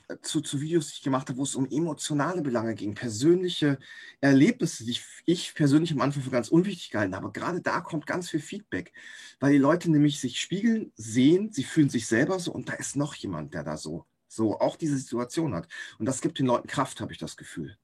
äh, 0.09 0.17
zu, 0.23 0.41
zu 0.41 0.61
Videos, 0.61 0.89
die 0.89 0.95
ich 0.95 1.03
gemacht 1.03 1.29
habe, 1.29 1.39
wo 1.39 1.43
es 1.43 1.55
um 1.55 1.69
emotionale 1.71 2.43
Belange 2.43 2.75
ging, 2.75 2.95
persönliche 2.95 3.79
Erlebnisse, 4.21 4.85
die 4.85 4.93
ich, 4.93 5.05
ich 5.27 5.55
persönlich 5.55 5.93
am 5.93 6.01
Anfang 6.01 6.23
für 6.23 6.31
ganz 6.31 6.49
unwichtig 6.49 6.91
gehalten 6.91 7.15
habe. 7.15 7.33
Gerade 7.33 7.61
da 7.61 7.81
kommt 7.81 8.07
ganz 8.07 8.31
viel 8.31 8.41
Feedback, 8.41 8.93
weil 9.41 9.53
die 9.53 9.59
Leute 9.59 9.91
nämlich 9.91 10.21
sich 10.21 10.41
spiegeln, 10.41 10.93
sehen, 10.97 11.53
sie 11.53 11.65
fühlen 11.65 11.91
sich 11.91 12.07
selber 12.07 12.39
so 12.39 12.53
und 12.53 12.69
da 12.69 12.75
ist 12.75 12.97
noch 12.97 13.15
jemand, 13.15 13.55
der 13.55 13.65
da 13.65 13.77
so, 13.77 14.07
so 14.29 14.59
auch 14.59 14.77
diese 14.77 14.97
Situation 14.97 15.55
hat. 15.55 15.69
Und 15.99 16.07
das 16.07 16.21
gibt 16.21 16.39
den 16.39 16.47
Leuten 16.47 16.69
Kraft, 16.69 17.01
habe 17.01 17.13
ich 17.13 17.19
das 17.19 17.37
Gefühl. 17.37 17.77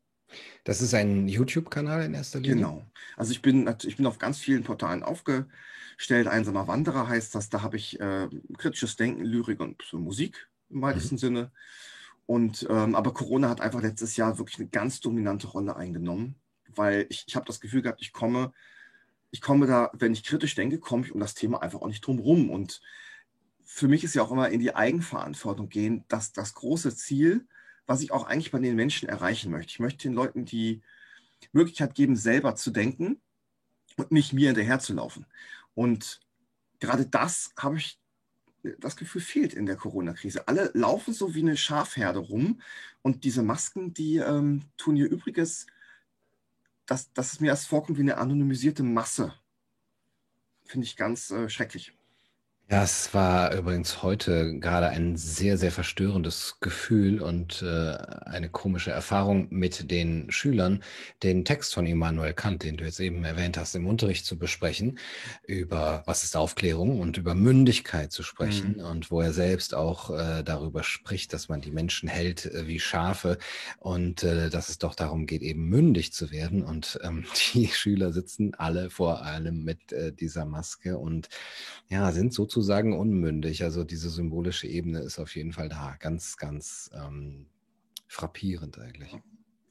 Das 0.64 0.82
ist 0.82 0.94
ein 0.94 1.28
YouTube-Kanal 1.28 2.04
in 2.04 2.14
erster 2.14 2.40
Linie? 2.40 2.56
Genau. 2.56 2.86
Also 3.16 3.32
ich 3.32 3.42
bin, 3.42 3.68
ich 3.84 3.96
bin 3.96 4.06
auf 4.06 4.18
ganz 4.18 4.38
vielen 4.38 4.64
Portalen 4.64 5.02
aufgestellt. 5.02 6.28
Einsamer 6.28 6.68
Wanderer 6.68 7.08
heißt 7.08 7.34
das. 7.34 7.48
Da 7.48 7.62
habe 7.62 7.76
ich 7.76 7.98
äh, 8.00 8.28
kritisches 8.56 8.96
Denken, 8.96 9.24
Lyrik 9.24 9.60
und 9.60 9.92
Musik 9.92 10.48
im 10.70 10.82
weitesten 10.82 11.14
mhm. 11.14 11.18
Sinne. 11.18 11.52
Und 12.26 12.66
ähm, 12.68 12.94
aber 12.94 13.14
Corona 13.14 13.48
hat 13.48 13.62
einfach 13.62 13.80
letztes 13.80 14.16
Jahr 14.16 14.36
wirklich 14.38 14.58
eine 14.58 14.68
ganz 14.68 15.00
dominante 15.00 15.46
Rolle 15.46 15.76
eingenommen, 15.76 16.34
weil 16.74 17.06
ich, 17.08 17.24
ich 17.26 17.36
habe 17.36 17.46
das 17.46 17.58
Gefühl 17.58 17.80
gehabt, 17.80 18.02
ich 18.02 18.12
komme, 18.12 18.52
ich 19.30 19.40
komme 19.40 19.66
da, 19.66 19.90
wenn 19.94 20.12
ich 20.12 20.24
kritisch 20.24 20.54
denke, 20.54 20.78
komme 20.78 21.06
ich 21.06 21.12
um 21.12 21.20
das 21.20 21.34
Thema 21.34 21.62
einfach 21.62 21.80
auch 21.80 21.86
nicht 21.86 22.06
drum 22.06 22.18
rum. 22.18 22.50
Und 22.50 22.82
für 23.64 23.88
mich 23.88 24.04
ist 24.04 24.14
ja 24.14 24.22
auch 24.22 24.30
immer 24.30 24.50
in 24.50 24.60
die 24.60 24.74
Eigenverantwortung 24.74 25.70
gehen, 25.70 26.04
dass 26.08 26.34
das 26.34 26.52
große 26.52 26.94
Ziel, 26.94 27.46
was 27.88 28.02
ich 28.02 28.12
auch 28.12 28.24
eigentlich 28.24 28.52
bei 28.52 28.60
den 28.60 28.76
Menschen 28.76 29.08
erreichen 29.08 29.50
möchte. 29.50 29.70
Ich 29.70 29.80
möchte 29.80 30.06
den 30.06 30.12
Leuten 30.12 30.44
die 30.44 30.82
Möglichkeit 31.52 31.94
geben, 31.94 32.16
selber 32.16 32.54
zu 32.54 32.70
denken 32.70 33.20
und 33.96 34.12
nicht 34.12 34.32
mir 34.34 34.48
hinterher 34.48 34.78
zu 34.78 34.92
laufen. 34.92 35.26
Und 35.74 36.20
gerade 36.80 37.06
das 37.06 37.52
habe 37.56 37.78
ich 37.78 37.98
das 38.78 38.96
Gefühl 38.96 39.22
fehlt 39.22 39.54
in 39.54 39.64
der 39.64 39.76
Corona-Krise. 39.76 40.46
Alle 40.46 40.70
laufen 40.74 41.14
so 41.14 41.34
wie 41.34 41.40
eine 41.40 41.56
Schafherde 41.56 42.18
rum 42.18 42.60
und 43.00 43.24
diese 43.24 43.42
Masken, 43.42 43.94
die 43.94 44.18
ähm, 44.18 44.64
tun 44.76 44.96
ihr 44.96 45.08
Übriges, 45.08 45.66
dass, 46.84 47.10
dass 47.14 47.32
es 47.32 47.40
mir 47.40 47.48
erst 47.48 47.68
vorkommt 47.68 47.96
wie 47.96 48.02
eine 48.02 48.18
anonymisierte 48.18 48.82
Masse. 48.82 49.32
Finde 50.64 50.84
ich 50.84 50.96
ganz 50.96 51.30
äh, 51.30 51.48
schrecklich. 51.48 51.97
Ja, 52.70 52.82
es 52.82 53.14
war 53.14 53.54
übrigens 53.56 54.02
heute 54.02 54.58
gerade 54.58 54.90
ein 54.90 55.16
sehr, 55.16 55.56
sehr 55.56 55.72
verstörendes 55.72 56.56
Gefühl 56.60 57.22
und 57.22 57.62
äh, 57.62 57.96
eine 58.26 58.50
komische 58.50 58.90
Erfahrung 58.90 59.46
mit 59.48 59.90
den 59.90 60.30
Schülern, 60.30 60.82
den 61.22 61.46
Text 61.46 61.72
von 61.72 61.86
Immanuel 61.86 62.34
Kant, 62.34 62.64
den 62.64 62.76
du 62.76 62.84
jetzt 62.84 63.00
eben 63.00 63.24
erwähnt 63.24 63.56
hast, 63.56 63.74
im 63.74 63.86
Unterricht 63.86 64.26
zu 64.26 64.38
besprechen, 64.38 64.98
über 65.46 66.02
was 66.04 66.24
ist 66.24 66.36
Aufklärung 66.36 67.00
und 67.00 67.16
über 67.16 67.34
Mündigkeit 67.34 68.12
zu 68.12 68.22
sprechen 68.22 68.74
mhm. 68.76 68.84
und 68.84 69.10
wo 69.10 69.22
er 69.22 69.32
selbst 69.32 69.74
auch 69.74 70.10
äh, 70.10 70.42
darüber 70.42 70.82
spricht, 70.82 71.32
dass 71.32 71.48
man 71.48 71.62
die 71.62 71.70
Menschen 71.70 72.06
hält 72.06 72.44
äh, 72.44 72.66
wie 72.66 72.80
Schafe 72.80 73.38
und 73.78 74.24
äh, 74.24 74.50
dass 74.50 74.68
es 74.68 74.76
doch 74.76 74.94
darum 74.94 75.24
geht, 75.24 75.40
eben 75.40 75.70
mündig 75.70 76.12
zu 76.12 76.30
werden. 76.30 76.62
Und 76.62 77.00
ähm, 77.02 77.24
die 77.54 77.68
Schüler 77.68 78.12
sitzen 78.12 78.52
alle 78.56 78.90
vor 78.90 79.22
allem 79.24 79.64
mit 79.64 79.90
äh, 79.92 80.12
dieser 80.12 80.44
Maske 80.44 80.98
und 80.98 81.30
ja, 81.88 82.12
sind 82.12 82.34
sozusagen 82.34 82.57
unmündig. 82.92 83.62
Also 83.64 83.84
diese 83.84 84.10
symbolische 84.10 84.66
Ebene 84.66 85.00
ist 85.00 85.18
auf 85.18 85.34
jeden 85.34 85.52
Fall 85.52 85.68
da. 85.68 85.96
Ganz, 85.98 86.36
ganz 86.36 86.90
ähm, 86.94 87.46
frappierend 88.06 88.78
eigentlich. 88.78 89.16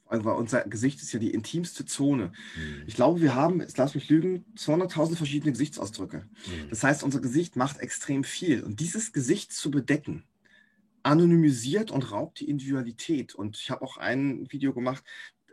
Also 0.09 0.31
unser 0.31 0.61
Gesicht 0.61 1.01
ist 1.01 1.11
ja 1.11 1.19
die 1.19 1.33
intimste 1.33 1.85
Zone. 1.85 2.31
Mhm. 2.55 2.83
Ich 2.87 2.95
glaube, 2.95 3.21
wir 3.21 3.35
haben, 3.35 3.59
jetzt 3.59 3.77
lass 3.77 3.95
mich 3.95 4.09
lügen, 4.09 4.45
200.000 4.57 5.15
verschiedene 5.15 5.51
Gesichtsausdrücke. 5.51 6.19
Mhm. 6.19 6.69
Das 6.69 6.83
heißt, 6.83 7.03
unser 7.03 7.19
Gesicht 7.19 7.55
macht 7.55 7.79
extrem 7.79 8.23
viel. 8.23 8.63
Und 8.63 8.79
dieses 8.79 9.11
Gesicht 9.11 9.51
zu 9.51 9.69
bedecken, 9.69 10.23
anonymisiert 11.03 11.91
und 11.91 12.11
raubt 12.11 12.39
die 12.39 12.49
Individualität. 12.49 13.35
Und 13.35 13.57
ich 13.57 13.69
habe 13.69 13.81
auch 13.81 13.97
ein 13.97 14.51
Video 14.51 14.73
gemacht, 14.73 15.03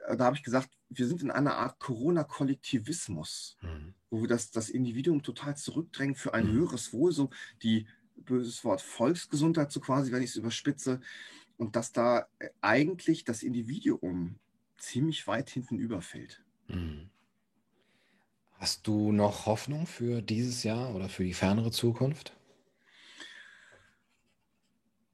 da 0.06 0.24
habe 0.24 0.36
ich 0.36 0.42
gesagt, 0.42 0.70
wir 0.88 1.06
sind 1.06 1.22
in 1.22 1.30
einer 1.30 1.56
Art 1.56 1.78
Corona-Kollektivismus, 1.78 3.56
mhm. 3.62 3.94
wo 4.10 4.20
wir 4.20 4.28
das, 4.28 4.50
das 4.50 4.68
Individuum 4.68 5.22
total 5.22 5.56
zurückdrängen 5.56 6.14
für 6.14 6.34
ein 6.34 6.48
mhm. 6.48 6.58
höheres 6.58 6.92
Wohl, 6.92 7.12
so 7.12 7.30
die 7.62 7.86
böses 8.16 8.64
Wort 8.64 8.82
Volksgesundheit, 8.82 9.72
so 9.72 9.80
quasi, 9.80 10.12
wenn 10.12 10.22
ich 10.22 10.30
es 10.30 10.36
überspitze, 10.36 11.00
und 11.56 11.76
dass 11.76 11.92
da 11.92 12.26
äh, 12.38 12.50
eigentlich 12.60 13.24
das 13.24 13.42
Individuum 13.42 14.36
ziemlich 14.76 15.26
weit 15.26 15.50
hinten 15.50 15.78
überfällt. 15.78 16.42
Mhm. 16.68 17.10
Hast 18.58 18.86
du 18.86 19.12
noch 19.12 19.46
Hoffnung 19.46 19.86
für 19.86 20.22
dieses 20.22 20.62
Jahr 20.62 20.94
oder 20.94 21.08
für 21.08 21.24
die 21.24 21.34
fernere 21.34 21.70
Zukunft? 21.70 22.36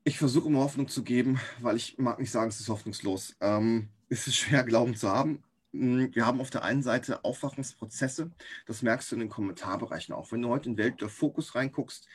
Ich 0.04 0.18
versuche 0.18 0.48
immer 0.48 0.60
Hoffnung 0.60 0.88
zu 0.88 1.02
geben, 1.02 1.40
weil 1.60 1.76
ich 1.76 1.98
mag 1.98 2.18
nicht 2.18 2.30
sagen, 2.30 2.48
es 2.48 2.60
ist 2.60 2.68
hoffnungslos. 2.68 3.36
Ähm, 3.40 3.88
es 4.10 4.26
ist 4.26 4.36
schwer, 4.36 4.64
Glauben 4.64 4.94
zu 4.94 5.08
haben. 5.08 5.42
Hm, 5.72 6.14
wir 6.14 6.26
haben 6.26 6.40
auf 6.40 6.50
der 6.50 6.64
einen 6.64 6.82
Seite 6.82 7.24
Aufwachungsprozesse, 7.24 8.30
das 8.66 8.82
merkst 8.82 9.10
du 9.10 9.16
in 9.16 9.20
den 9.20 9.28
Kommentarbereichen 9.30 10.14
auch. 10.14 10.30
Wenn 10.32 10.42
du 10.42 10.48
heute 10.48 10.68
in 10.68 10.76
Welt 10.76 11.00
der 11.00 11.08
Fokus 11.08 11.54
reinguckst, 11.54 12.06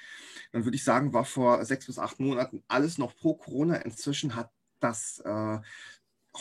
dann 0.51 0.65
würde 0.65 0.75
ich 0.75 0.83
sagen, 0.83 1.13
war 1.13 1.25
vor 1.25 1.63
sechs 1.65 1.87
bis 1.87 1.97
acht 1.97 2.19
Monaten 2.19 2.63
alles 2.67 2.97
noch 2.97 3.15
pro 3.15 3.33
Corona. 3.33 3.77
Inzwischen 3.77 4.35
hat 4.35 4.51
das 4.79 5.19
äh, 5.19 5.59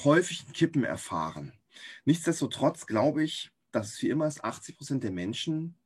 häufig 0.04 0.44
Kippen 0.52 0.84
erfahren. 0.84 1.52
Nichtsdestotrotz 2.04 2.87
glaube 2.87 3.25
ich, 3.25 3.50
dass 3.70 3.94
es 3.94 4.02
wie 4.02 4.11
immer 4.11 4.26
ist, 4.26 4.44
80 4.44 4.76
Prozent 4.76 5.04
der 5.04 5.11
Menschen 5.11 5.76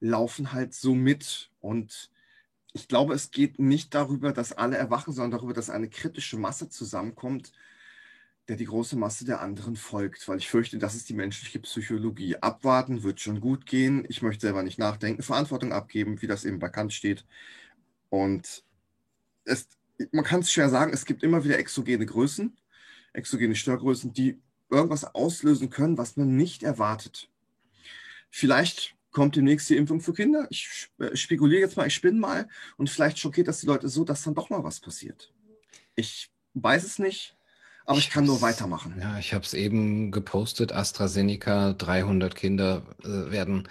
laufen 0.00 0.52
halt 0.52 0.74
so 0.74 0.94
mit. 0.94 1.50
Und 1.60 2.10
ich 2.72 2.88
glaube, 2.88 3.14
es 3.14 3.30
geht 3.30 3.58
nicht 3.58 3.94
darüber, 3.94 4.32
dass 4.32 4.52
alle 4.52 4.76
erwachen, 4.76 5.12
sondern 5.12 5.38
darüber, 5.38 5.54
dass 5.54 5.70
eine 5.70 5.88
kritische 5.88 6.36
Masse 6.36 6.68
zusammenkommt, 6.68 7.52
der 8.48 8.56
die 8.56 8.66
große 8.66 8.96
Masse 8.96 9.24
der 9.24 9.40
anderen 9.40 9.76
folgt, 9.76 10.28
weil 10.28 10.38
ich 10.38 10.48
fürchte, 10.48 10.78
das 10.78 10.94
ist 10.94 11.08
die 11.08 11.14
menschliche 11.14 11.58
Psychologie. 11.60 12.36
Abwarten 12.36 13.02
wird 13.02 13.20
schon 13.20 13.40
gut 13.40 13.66
gehen. 13.66 14.04
Ich 14.08 14.22
möchte 14.22 14.42
selber 14.42 14.62
nicht 14.62 14.78
nachdenken, 14.78 15.22
Verantwortung 15.22 15.72
abgeben, 15.72 16.22
wie 16.22 16.28
das 16.28 16.44
eben 16.44 16.60
bekannt 16.60 16.92
steht. 16.92 17.24
Und 18.08 18.64
es, 19.44 19.68
man 20.12 20.24
kann 20.24 20.40
es 20.40 20.52
schwer 20.52 20.68
sagen, 20.68 20.92
es 20.92 21.04
gibt 21.04 21.24
immer 21.24 21.44
wieder 21.44 21.58
exogene 21.58 22.06
Größen, 22.06 22.56
exogene 23.12 23.56
Störgrößen, 23.56 24.12
die 24.12 24.40
irgendwas 24.70 25.04
auslösen 25.04 25.70
können, 25.70 25.98
was 25.98 26.16
man 26.16 26.36
nicht 26.36 26.62
erwartet. 26.62 27.28
Vielleicht 28.30 28.94
kommt 29.10 29.34
demnächst 29.34 29.68
die 29.70 29.76
Impfung 29.76 30.00
für 30.00 30.12
Kinder. 30.12 30.46
Ich 30.50 30.88
äh, 30.98 31.16
spekuliere 31.16 31.62
jetzt 31.62 31.76
mal, 31.76 31.86
ich 31.86 31.94
spinne 31.94 32.20
mal 32.20 32.48
und 32.76 32.90
vielleicht 32.90 33.18
schockiert 33.18 33.48
das 33.48 33.60
die 33.60 33.66
Leute 33.66 33.88
so, 33.88 34.04
dass 34.04 34.22
dann 34.22 34.34
doch 34.34 34.50
mal 34.50 34.62
was 34.62 34.78
passiert. 34.78 35.32
Ich 35.94 36.30
weiß 36.54 36.84
es 36.84 36.98
nicht 36.98 37.35
aber 37.86 37.98
ich, 37.98 38.08
ich 38.08 38.10
kann 38.10 38.24
nur 38.24 38.42
weitermachen. 38.42 38.94
Ja, 39.00 39.18
ich 39.18 39.32
habe 39.32 39.44
es 39.44 39.54
eben 39.54 40.10
gepostet. 40.10 40.72
AstraZeneca, 40.72 41.72
300 41.72 42.34
Kinder 42.34 42.82
äh, 43.04 43.30
werden 43.30 43.68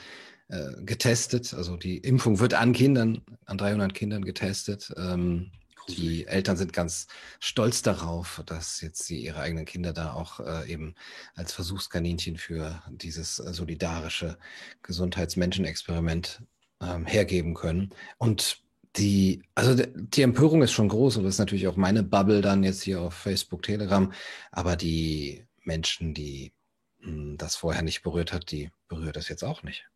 äh, 0.47 0.81
getestet. 0.83 1.53
Also 1.53 1.77
die 1.77 1.97
Impfung 1.97 2.39
wird 2.39 2.53
an 2.53 2.73
Kindern, 2.73 3.21
an 3.45 3.57
300 3.57 3.93
Kindern 3.93 4.23
getestet. 4.23 4.93
Ähm, 4.97 5.51
die 5.87 6.25
Eltern 6.25 6.57
sind 6.57 6.73
ganz 6.73 7.07
stolz 7.39 7.81
darauf, 7.81 8.41
dass 8.45 8.81
jetzt 8.81 9.05
sie 9.05 9.23
ihre 9.23 9.39
eigenen 9.39 9.65
Kinder 9.65 9.93
da 9.93 10.13
auch 10.13 10.39
äh, 10.39 10.71
eben 10.71 10.95
als 11.35 11.53
Versuchskaninchen 11.53 12.37
für 12.37 12.81
dieses 12.89 13.35
solidarische 13.35 14.37
Gesundheitsmenschenexperiment 14.81 16.41
ähm, 16.81 17.05
hergeben 17.05 17.53
können. 17.53 17.91
Und 18.17 18.64
die, 18.97 19.43
also 19.55 19.75
die 19.75 20.21
Empörung 20.21 20.61
ist 20.61 20.71
schon 20.71 20.89
groß 20.89 21.17
und 21.17 21.23
das 21.23 21.35
ist 21.35 21.39
natürlich 21.39 21.67
auch 21.67 21.75
meine 21.75 22.03
Bubble 22.03 22.41
dann 22.41 22.63
jetzt 22.63 22.81
hier 22.83 23.01
auf 23.01 23.13
Facebook, 23.13 23.63
Telegram, 23.63 24.11
aber 24.51 24.75
die 24.75 25.45
Menschen, 25.63 26.13
die 26.13 26.53
mh, 26.99 27.07
hm, 27.07 27.37
das 27.37 27.55
vorher 27.55 27.81
nicht 27.81 28.03
berührt 28.03 28.33
hat, 28.33 28.51
die 28.51 28.71
berührt 28.87 29.15
das 29.15 29.29
jetzt 29.29 29.43
auch 29.43 29.63
nicht. 29.63 29.89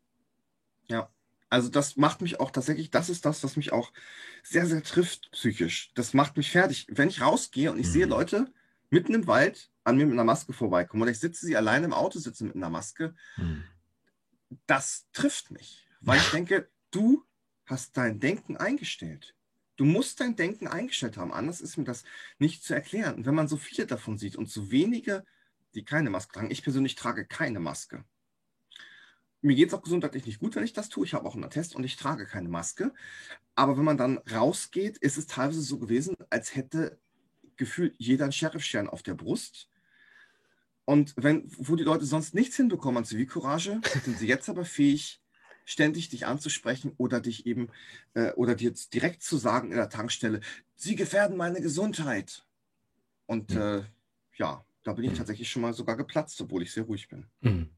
Ja, 0.88 1.10
also 1.48 1.68
das 1.68 1.96
macht 1.96 2.20
mich 2.20 2.40
auch 2.40 2.50
tatsächlich, 2.50 2.90
das 2.90 3.08
ist 3.08 3.24
das, 3.24 3.42
was 3.42 3.56
mich 3.56 3.72
auch 3.72 3.92
sehr, 4.42 4.66
sehr 4.66 4.82
trifft 4.82 5.30
psychisch. 5.32 5.90
Das 5.94 6.14
macht 6.14 6.36
mich 6.36 6.50
fertig. 6.50 6.86
Wenn 6.88 7.08
ich 7.08 7.20
rausgehe 7.20 7.72
und 7.72 7.78
ich 7.78 7.86
mhm. 7.88 7.92
sehe 7.92 8.06
Leute 8.06 8.52
mitten 8.90 9.14
im 9.14 9.26
Wald 9.26 9.70
an 9.82 9.96
mir 9.96 10.06
mit 10.06 10.12
einer 10.12 10.24
Maske 10.24 10.52
vorbeikommen 10.52 11.02
oder 11.02 11.10
ich 11.10 11.18
sitze 11.18 11.46
sie 11.46 11.56
alleine 11.56 11.86
im 11.86 11.92
Auto 11.92 12.18
sitzen 12.18 12.46
mit 12.46 12.56
einer 12.56 12.70
Maske, 12.70 13.14
mhm. 13.36 13.64
das 14.66 15.06
trifft 15.12 15.50
mich, 15.50 15.88
weil 16.00 16.18
ich 16.18 16.30
denke, 16.30 16.68
du 16.90 17.24
hast 17.70 17.96
dein 17.96 18.20
Denken 18.20 18.56
eingestellt. 18.56 19.34
Du 19.76 19.84
musst 19.84 20.20
dein 20.20 20.36
Denken 20.36 20.68
eingestellt 20.68 21.16
haben, 21.16 21.32
anders 21.32 21.60
ist 21.60 21.78
mir 21.78 21.84
das 21.84 22.04
nicht 22.38 22.62
zu 22.62 22.74
erklären. 22.74 23.14
Und 23.14 23.26
wenn 23.26 23.34
man 23.34 23.48
so 23.48 23.56
viele 23.56 23.86
davon 23.86 24.18
sieht 24.18 24.36
und 24.36 24.50
so 24.50 24.70
wenige, 24.70 25.24
die 25.74 25.84
keine 25.84 26.10
Maske 26.10 26.34
tragen, 26.34 26.50
ich 26.50 26.62
persönlich 26.62 26.96
trage 26.96 27.26
keine 27.26 27.60
Maske. 27.60 28.04
Mir 29.40 29.56
geht 29.56 29.68
es 29.68 29.74
auch 29.74 29.82
gesundheitlich 29.82 30.26
nicht 30.26 30.38
gut, 30.38 30.54
wenn 30.54 30.64
ich 30.64 30.74
das 30.74 30.90
tue. 30.90 31.06
Ich 31.06 31.14
habe 31.14 31.26
auch 31.26 31.34
einen 31.34 31.44
Attest 31.44 31.74
und 31.74 31.84
ich 31.84 31.96
trage 31.96 32.26
keine 32.26 32.50
Maske. 32.50 32.92
Aber 33.54 33.78
wenn 33.78 33.84
man 33.84 33.96
dann 33.96 34.18
rausgeht, 34.30 34.98
ist 34.98 35.16
es 35.16 35.26
teilweise 35.26 35.62
so 35.62 35.78
gewesen, 35.78 36.14
als 36.28 36.54
hätte 36.54 36.98
gefühlt 37.56 37.94
jeder 37.96 38.24
einen 38.24 38.32
Sheriffstern 38.32 38.88
auf 38.88 39.02
der 39.02 39.14
Brust. 39.14 39.70
Und 40.84 41.14
wenn, 41.16 41.44
wo 41.56 41.76
die 41.76 41.84
Leute 41.84 42.04
sonst 42.04 42.34
nichts 42.34 42.56
hinbekommen 42.56 42.98
an 42.98 43.04
Zivilcourage, 43.04 43.80
sind 44.04 44.18
sie 44.18 44.26
jetzt 44.26 44.48
aber 44.48 44.64
fähig, 44.64 45.19
ständig 45.70 46.08
dich 46.08 46.26
anzusprechen 46.26 46.92
oder 46.96 47.20
dich 47.20 47.46
eben 47.46 47.68
äh, 48.14 48.32
oder 48.32 48.54
dir 48.54 48.72
direkt 48.92 49.22
zu 49.22 49.36
sagen 49.36 49.70
in 49.70 49.76
der 49.76 49.88
Tankstelle, 49.88 50.40
sie 50.74 50.96
gefährden 50.96 51.36
meine 51.36 51.60
Gesundheit. 51.60 52.44
Und 53.26 53.54
mhm. 53.54 53.60
äh, 53.60 53.82
ja, 54.36 54.64
da 54.82 54.92
bin 54.92 55.04
ich 55.04 55.12
mhm. 55.12 55.16
tatsächlich 55.16 55.50
schon 55.50 55.62
mal 55.62 55.74
sogar 55.74 55.96
geplatzt, 55.96 56.40
obwohl 56.40 56.62
ich 56.62 56.72
sehr 56.72 56.84
ruhig 56.84 57.08
bin. 57.08 57.26
Mhm. 57.40 57.68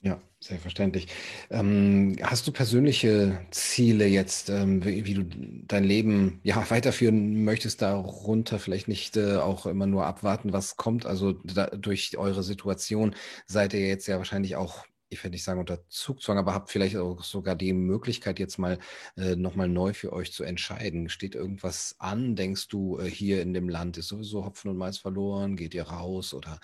Ja, 0.00 0.20
selbstverständlich. 0.38 1.06
Ähm, 1.48 2.16
hast 2.20 2.46
du 2.46 2.52
persönliche 2.52 3.40
Ziele 3.50 4.06
jetzt, 4.06 4.50
ähm, 4.50 4.84
wie, 4.84 5.06
wie, 5.06 5.14
du 5.14 5.24
dein 5.66 5.84
Leben 5.84 6.40
ja 6.42 6.62
weiterführen 6.70 7.42
möchtest, 7.44 7.80
darunter 7.80 8.58
vielleicht 8.58 8.86
nicht 8.86 9.16
äh, 9.16 9.36
auch 9.36 9.64
immer 9.64 9.86
nur 9.86 10.04
abwarten, 10.04 10.52
was 10.52 10.76
kommt? 10.76 11.06
Also 11.06 11.32
da, 11.44 11.68
durch 11.68 12.18
eure 12.18 12.42
Situation 12.42 13.14
seid 13.46 13.72
ihr 13.72 13.86
jetzt 13.86 14.06
ja 14.06 14.18
wahrscheinlich 14.18 14.56
auch, 14.56 14.84
ich 15.14 15.24
will 15.24 15.30
nicht 15.30 15.44
sagen 15.44 15.60
unter 15.60 15.88
Zugzwang, 15.88 16.38
aber 16.38 16.54
habt 16.54 16.70
vielleicht 16.70 16.96
auch 16.96 17.24
sogar 17.24 17.54
die 17.56 17.72
Möglichkeit, 17.72 18.38
jetzt 18.38 18.58
mal 18.58 18.78
äh, 19.16 19.36
nochmal 19.36 19.68
neu 19.68 19.94
für 19.94 20.12
euch 20.12 20.32
zu 20.32 20.44
entscheiden. 20.44 21.08
Steht 21.08 21.34
irgendwas 21.34 21.96
an? 21.98 22.36
Denkst 22.36 22.68
du, 22.68 22.98
äh, 22.98 23.08
hier 23.08 23.42
in 23.42 23.54
dem 23.54 23.68
Land 23.68 23.96
ist 23.96 24.08
sowieso 24.08 24.44
Hopfen 24.44 24.70
und 24.70 24.76
Malz 24.76 24.98
verloren? 24.98 25.56
Geht 25.56 25.74
ihr 25.74 25.84
raus 25.84 26.34
oder 26.34 26.60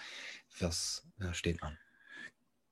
was 0.58 1.06
äh, 1.20 1.32
steht 1.32 1.62
an? 1.62 1.78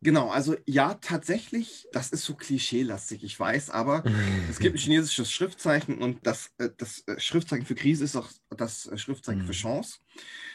Genau, 0.00 0.30
also 0.30 0.56
ja, 0.64 0.94
tatsächlich, 0.94 1.88
das 1.92 2.10
ist 2.10 2.24
so 2.24 2.34
klischeelastig, 2.34 3.24
ich 3.24 3.38
weiß, 3.38 3.70
aber 3.70 4.04
es 4.48 4.60
gibt 4.60 4.76
ein 4.76 4.78
chinesisches 4.78 5.32
Schriftzeichen 5.32 5.98
und 5.98 6.24
das, 6.24 6.52
äh, 6.58 6.70
das 6.76 7.02
äh, 7.08 7.18
Schriftzeichen 7.18 7.66
für 7.66 7.74
Krise 7.74 8.04
ist 8.04 8.14
auch 8.14 8.28
das 8.56 8.86
äh, 8.86 8.96
Schriftzeichen 8.96 9.42
für 9.42 9.48
mhm. 9.48 9.52
Chance. 9.52 9.98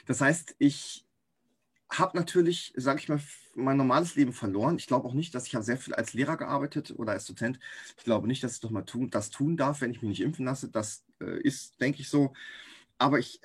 Das 0.06 0.22
heißt, 0.22 0.56
ich 0.60 1.03
habe 2.00 2.18
natürlich, 2.18 2.74
sage 2.76 3.00
ich 3.00 3.10
mal, 3.10 3.22
mein 3.56 3.78
normales 3.78 4.16
Leben 4.16 4.34
verloren. 4.34 4.78
Ich 4.78 4.88
glaube 4.88 5.08
auch 5.08 5.14
nicht, 5.14 5.36
dass 5.36 5.48
ich 5.48 5.56
habe 5.56 5.64
sehr 5.66 5.78
viel 5.78 5.94
als 5.94 6.14
Lehrer 6.14 6.38
gearbeitet 6.38 6.94
oder 6.98 7.14
als 7.14 7.26
Dozent. 7.26 7.60
Ich 7.98 8.04
glaube 8.04 8.28
nicht, 8.28 8.44
dass 8.44 8.56
ich 8.56 8.60
doch 8.60 8.72
mal 8.72 8.84
tun, 8.84 9.10
das 9.10 9.30
tun 9.30 9.58
darf, 9.58 9.82
wenn 9.82 9.92
ich 9.92 10.02
mich 10.02 10.10
nicht 10.10 10.22
impfen 10.22 10.46
lasse. 10.46 10.70
Das 10.70 11.06
äh, 11.22 11.40
ist, 11.42 11.80
denke 11.82 12.02
ich, 12.02 12.10
so. 12.10 12.34
Aber 12.98 13.20
ich 13.20 13.40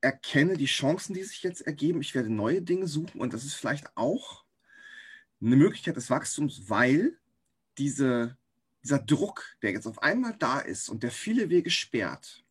erkenne 0.00 0.56
die 0.56 0.66
Chancen, 0.66 1.14
die 1.14 1.22
sich 1.22 1.42
jetzt 1.42 1.62
ergeben. 1.62 2.00
Ich 2.00 2.14
werde 2.14 2.30
neue 2.30 2.62
Dinge 2.62 2.86
suchen 2.86 3.20
und 3.20 3.32
das 3.32 3.44
ist 3.44 3.54
vielleicht 3.54 3.96
auch 3.96 4.44
eine 5.40 5.56
Möglichkeit 5.56 5.96
des 5.96 6.10
Wachstums, 6.10 6.68
weil 6.68 7.18
diese, 7.78 8.36
dieser 8.82 8.98
Druck, 8.98 9.56
der 9.62 9.72
jetzt 9.72 9.86
auf 9.86 10.02
einmal 10.02 10.34
da 10.38 10.60
ist 10.60 10.88
und 10.88 11.02
der 11.02 11.10
viele 11.10 11.50
Wege 11.50 11.70
sperrt, 11.70 12.43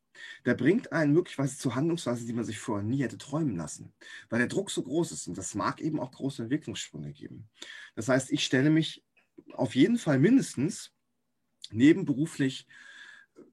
der 0.46 0.53
bringt 0.55 0.91
einen 0.91 1.13
möglicherweise 1.13 1.58
zu 1.58 1.75
Handlungsweisen, 1.75 2.27
die 2.27 2.34
man 2.34 2.46
sich 2.46 2.60
vorher 2.60 2.84
nie 2.84 3.01
hätte 3.01 3.17
träumen 3.17 3.55
lassen, 3.55 3.93
weil 4.29 4.39
der 4.39 4.48
Druck 4.48 4.72
so 4.72 4.84
groß 4.84 5.12
ist 5.12 5.27
und 5.27 5.38
das 5.38 5.55
mag 5.55 5.82
eben 5.82 6.00
auch 6.00 6.12
große 6.12 6.43
Entwicklungssprünge 6.43 7.12
geben. 7.12 7.50
Das 7.96 8.08
heißt, 8.08 8.32
ich 8.32 8.43
stelle 8.43 8.70
mich 8.70 9.03
auf 9.53 9.75
jeden 9.75 9.98
Fall 9.98 10.20
mindestens 10.20 10.91
nebenberuflich 11.72 12.67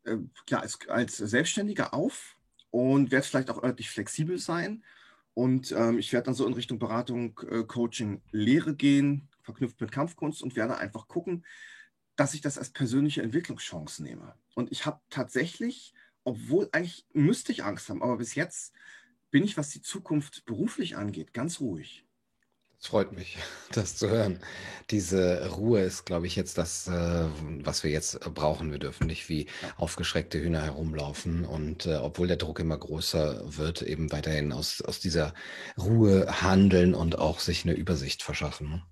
äh, 0.05 0.17
ja, 0.49 0.61
als, 0.61 0.79
als 0.89 1.17
Selbstständiger 1.17 1.95
auf 1.95 2.37
und 2.71 3.11
werde 3.11 3.27
vielleicht 3.27 3.51
auch 3.51 3.63
örtlich 3.63 3.91
flexibel 3.91 4.39
sein. 4.39 4.85
Und 5.35 5.73
ähm, 5.73 5.99
ich 5.99 6.13
werde 6.13 6.27
dann 6.27 6.35
so 6.35 6.47
in 6.47 6.55
Richtung 6.55 6.79
Beratung, 6.79 7.41
äh, 7.49 7.63
Coaching, 7.65 8.21
Lehre 8.31 8.75
gehen, 8.75 9.29
verknüpft 9.43 9.81
mit 9.81 9.93
Kampfkunst 9.93 10.43
und 10.43 10.57
werde 10.57 10.77
einfach 10.77 11.09
gucken, 11.09 11.45
dass 12.17 12.35
ich 12.35 12.41
das 12.41 12.59
als 12.59 12.71
persönliche 12.71 13.23
Entwicklungschance 13.23 14.03
nehme. 14.03 14.35
Und 14.55 14.71
ich 14.73 14.85
habe 14.87 15.01
tatsächlich, 15.09 15.95
obwohl 16.25 16.69
eigentlich 16.73 17.07
müsste 17.13 17.53
ich 17.53 17.65
Angst 17.65 17.89
haben, 17.89 18.03
aber 18.03 18.19
bis 18.19 18.35
jetzt 18.35 18.73
bin 19.31 19.45
ich, 19.45 19.57
was 19.57 19.71
die 19.71 19.83
Zukunft 19.83 20.45
beruflich 20.45 20.97
angeht, 20.97 21.33
ganz 21.33 21.61
ruhig. 21.61 22.05
Das 22.81 22.89
freut 22.89 23.13
mich, 23.13 23.37
das 23.73 23.97
zu 23.97 24.09
hören. 24.09 24.41
Diese 24.91 25.51
Ruhe 25.51 25.83
ist, 25.83 26.07
glaube 26.07 26.27
ich, 26.27 26.35
jetzt 26.35 26.57
das, 26.57 26.89
äh, 26.89 27.27
was 27.63 27.85
wir 27.85 27.91
jetzt 27.91 28.19
brauchen. 28.35 28.73
Wir 28.73 28.79
dürfen 28.79 29.07
nicht 29.07 29.29
wie 29.29 29.47
aufgeschreckte 29.77 30.41
Hühner 30.41 30.63
herumlaufen 30.63 31.45
und 31.45 31.87
äh, 31.87 31.97
obwohl 31.97 32.27
der 32.27 32.39
Druck 32.39 32.59
immer 32.59 32.79
größer 32.79 33.43
wird, 33.57 33.83
eben 33.83 34.11
weiterhin 34.13 34.53
aus, 34.53 34.81
aus 34.81 34.99
dieser 34.99 35.35
Ruhe 35.79 36.41
handeln 36.43 36.95
und 36.95 37.19
auch 37.19 37.41
sich 37.41 37.65
eine 37.65 37.75
Übersicht 37.75 38.23
verschaffen. 38.23 38.83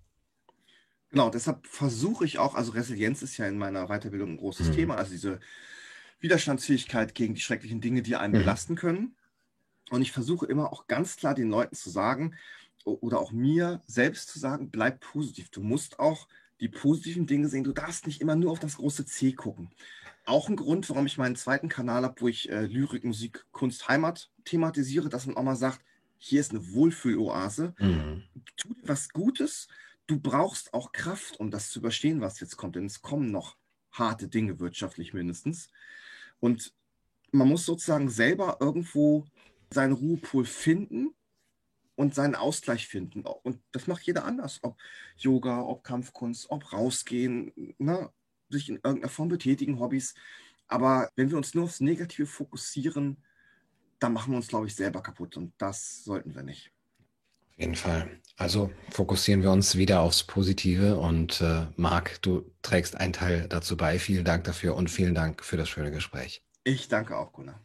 Genau, 1.10 1.30
deshalb 1.30 1.66
versuche 1.66 2.26
ich 2.26 2.38
auch, 2.38 2.54
also 2.54 2.72
Resilienz 2.72 3.22
ist 3.22 3.38
ja 3.38 3.46
in 3.46 3.56
meiner 3.56 3.86
Weiterbildung 3.86 4.32
ein 4.32 4.36
großes 4.36 4.68
mhm. 4.68 4.72
Thema, 4.74 4.96
also 4.96 5.10
diese 5.10 5.40
Widerstandsfähigkeit 6.20 7.14
gegen 7.14 7.34
die 7.34 7.40
schrecklichen 7.40 7.80
Dinge, 7.80 8.02
die 8.02 8.16
einen 8.16 8.34
mhm. 8.34 8.38
belasten 8.38 8.76
können. 8.76 9.16
Und 9.90 10.02
ich 10.02 10.12
versuche 10.12 10.46
immer 10.46 10.72
auch 10.72 10.86
ganz 10.86 11.16
klar 11.16 11.34
den 11.34 11.48
Leuten 11.48 11.74
zu 11.74 11.90
sagen 11.90 12.34
oder 12.84 13.18
auch 13.18 13.32
mir 13.32 13.82
selbst 13.86 14.28
zu 14.28 14.38
sagen, 14.38 14.70
bleib 14.70 15.00
positiv. 15.00 15.50
Du 15.50 15.62
musst 15.62 15.98
auch 15.98 16.28
die 16.60 16.68
positiven 16.68 17.26
Dinge 17.26 17.48
sehen. 17.48 17.64
Du 17.64 17.72
darfst 17.72 18.06
nicht 18.06 18.20
immer 18.20 18.36
nur 18.36 18.50
auf 18.50 18.58
das 18.58 18.76
große 18.76 19.06
C 19.06 19.32
gucken. 19.32 19.70
Auch 20.24 20.48
ein 20.48 20.56
Grund, 20.56 20.88
warum 20.90 21.06
ich 21.06 21.16
meinen 21.16 21.36
zweiten 21.36 21.68
Kanal 21.68 22.02
habe, 22.02 22.20
wo 22.20 22.28
ich 22.28 22.50
äh, 22.50 22.66
Lyrik, 22.66 23.04
Musik, 23.04 23.46
Kunst, 23.52 23.88
Heimat 23.88 24.30
thematisiere, 24.44 25.08
dass 25.08 25.26
man 25.26 25.36
auch 25.36 25.42
mal 25.42 25.56
sagt, 25.56 25.80
hier 26.18 26.40
ist 26.40 26.50
eine 26.50 26.72
Wohlfühloase. 26.72 27.74
Mhm. 27.78 28.24
Tu 28.56 28.74
dir 28.74 28.88
was 28.88 29.08
Gutes 29.10 29.68
du 30.08 30.18
brauchst 30.18 30.74
auch 30.74 30.90
Kraft, 30.90 31.38
um 31.38 31.52
das 31.52 31.70
zu 31.70 31.78
überstehen, 31.78 32.20
was 32.20 32.40
jetzt 32.40 32.56
kommt. 32.56 32.74
Denn 32.74 32.86
es 32.86 33.02
kommen 33.02 33.30
noch 33.30 33.56
harte 33.92 34.26
Dinge, 34.26 34.58
wirtschaftlich 34.58 35.14
mindestens. 35.14 35.70
Und 36.40 36.72
man 37.32 37.48
muss 37.48 37.66
sozusagen 37.66 38.08
selber 38.08 38.58
irgendwo 38.60 39.26
seinen 39.70 39.92
Ruhepol 39.92 40.44
finden 40.44 41.14
und 41.94 42.14
seinen 42.14 42.34
Ausgleich 42.34 42.86
finden. 42.86 43.22
Und 43.22 43.60
das 43.72 43.86
macht 43.86 44.02
jeder 44.04 44.24
anders. 44.24 44.60
Ob 44.62 44.78
Yoga, 45.16 45.62
ob 45.62 45.84
Kampfkunst, 45.84 46.50
ob 46.50 46.72
rausgehen, 46.72 47.52
ne? 47.78 48.10
sich 48.50 48.68
in 48.68 48.76
irgendeiner 48.76 49.10
Form 49.10 49.28
betätigen, 49.28 49.78
Hobbys. 49.78 50.14
Aber 50.68 51.10
wenn 51.16 51.30
wir 51.30 51.36
uns 51.36 51.54
nur 51.54 51.64
aufs 51.64 51.80
Negative 51.80 52.26
fokussieren, 52.26 53.22
dann 53.98 54.12
machen 54.12 54.32
wir 54.32 54.36
uns, 54.36 54.48
glaube 54.48 54.68
ich, 54.68 54.74
selber 54.74 55.02
kaputt. 55.02 55.36
Und 55.36 55.52
das 55.58 56.04
sollten 56.04 56.34
wir 56.34 56.42
nicht 56.42 56.72
jeden 57.58 57.74
Fall. 57.74 58.08
Also 58.36 58.70
fokussieren 58.90 59.42
wir 59.42 59.50
uns 59.50 59.76
wieder 59.76 60.00
aufs 60.00 60.22
Positive 60.22 60.96
und 60.96 61.40
äh, 61.40 61.66
Marc, 61.76 62.22
du 62.22 62.48
trägst 62.62 62.96
einen 62.96 63.12
Teil 63.12 63.46
dazu 63.48 63.76
bei. 63.76 63.98
Vielen 63.98 64.24
Dank 64.24 64.44
dafür 64.44 64.76
und 64.76 64.88
vielen 64.88 65.14
Dank 65.14 65.44
für 65.44 65.56
das 65.56 65.68
schöne 65.68 65.90
Gespräch. 65.90 66.44
Ich 66.62 66.88
danke 66.88 67.16
auch, 67.16 67.32
Gunnar. 67.32 67.60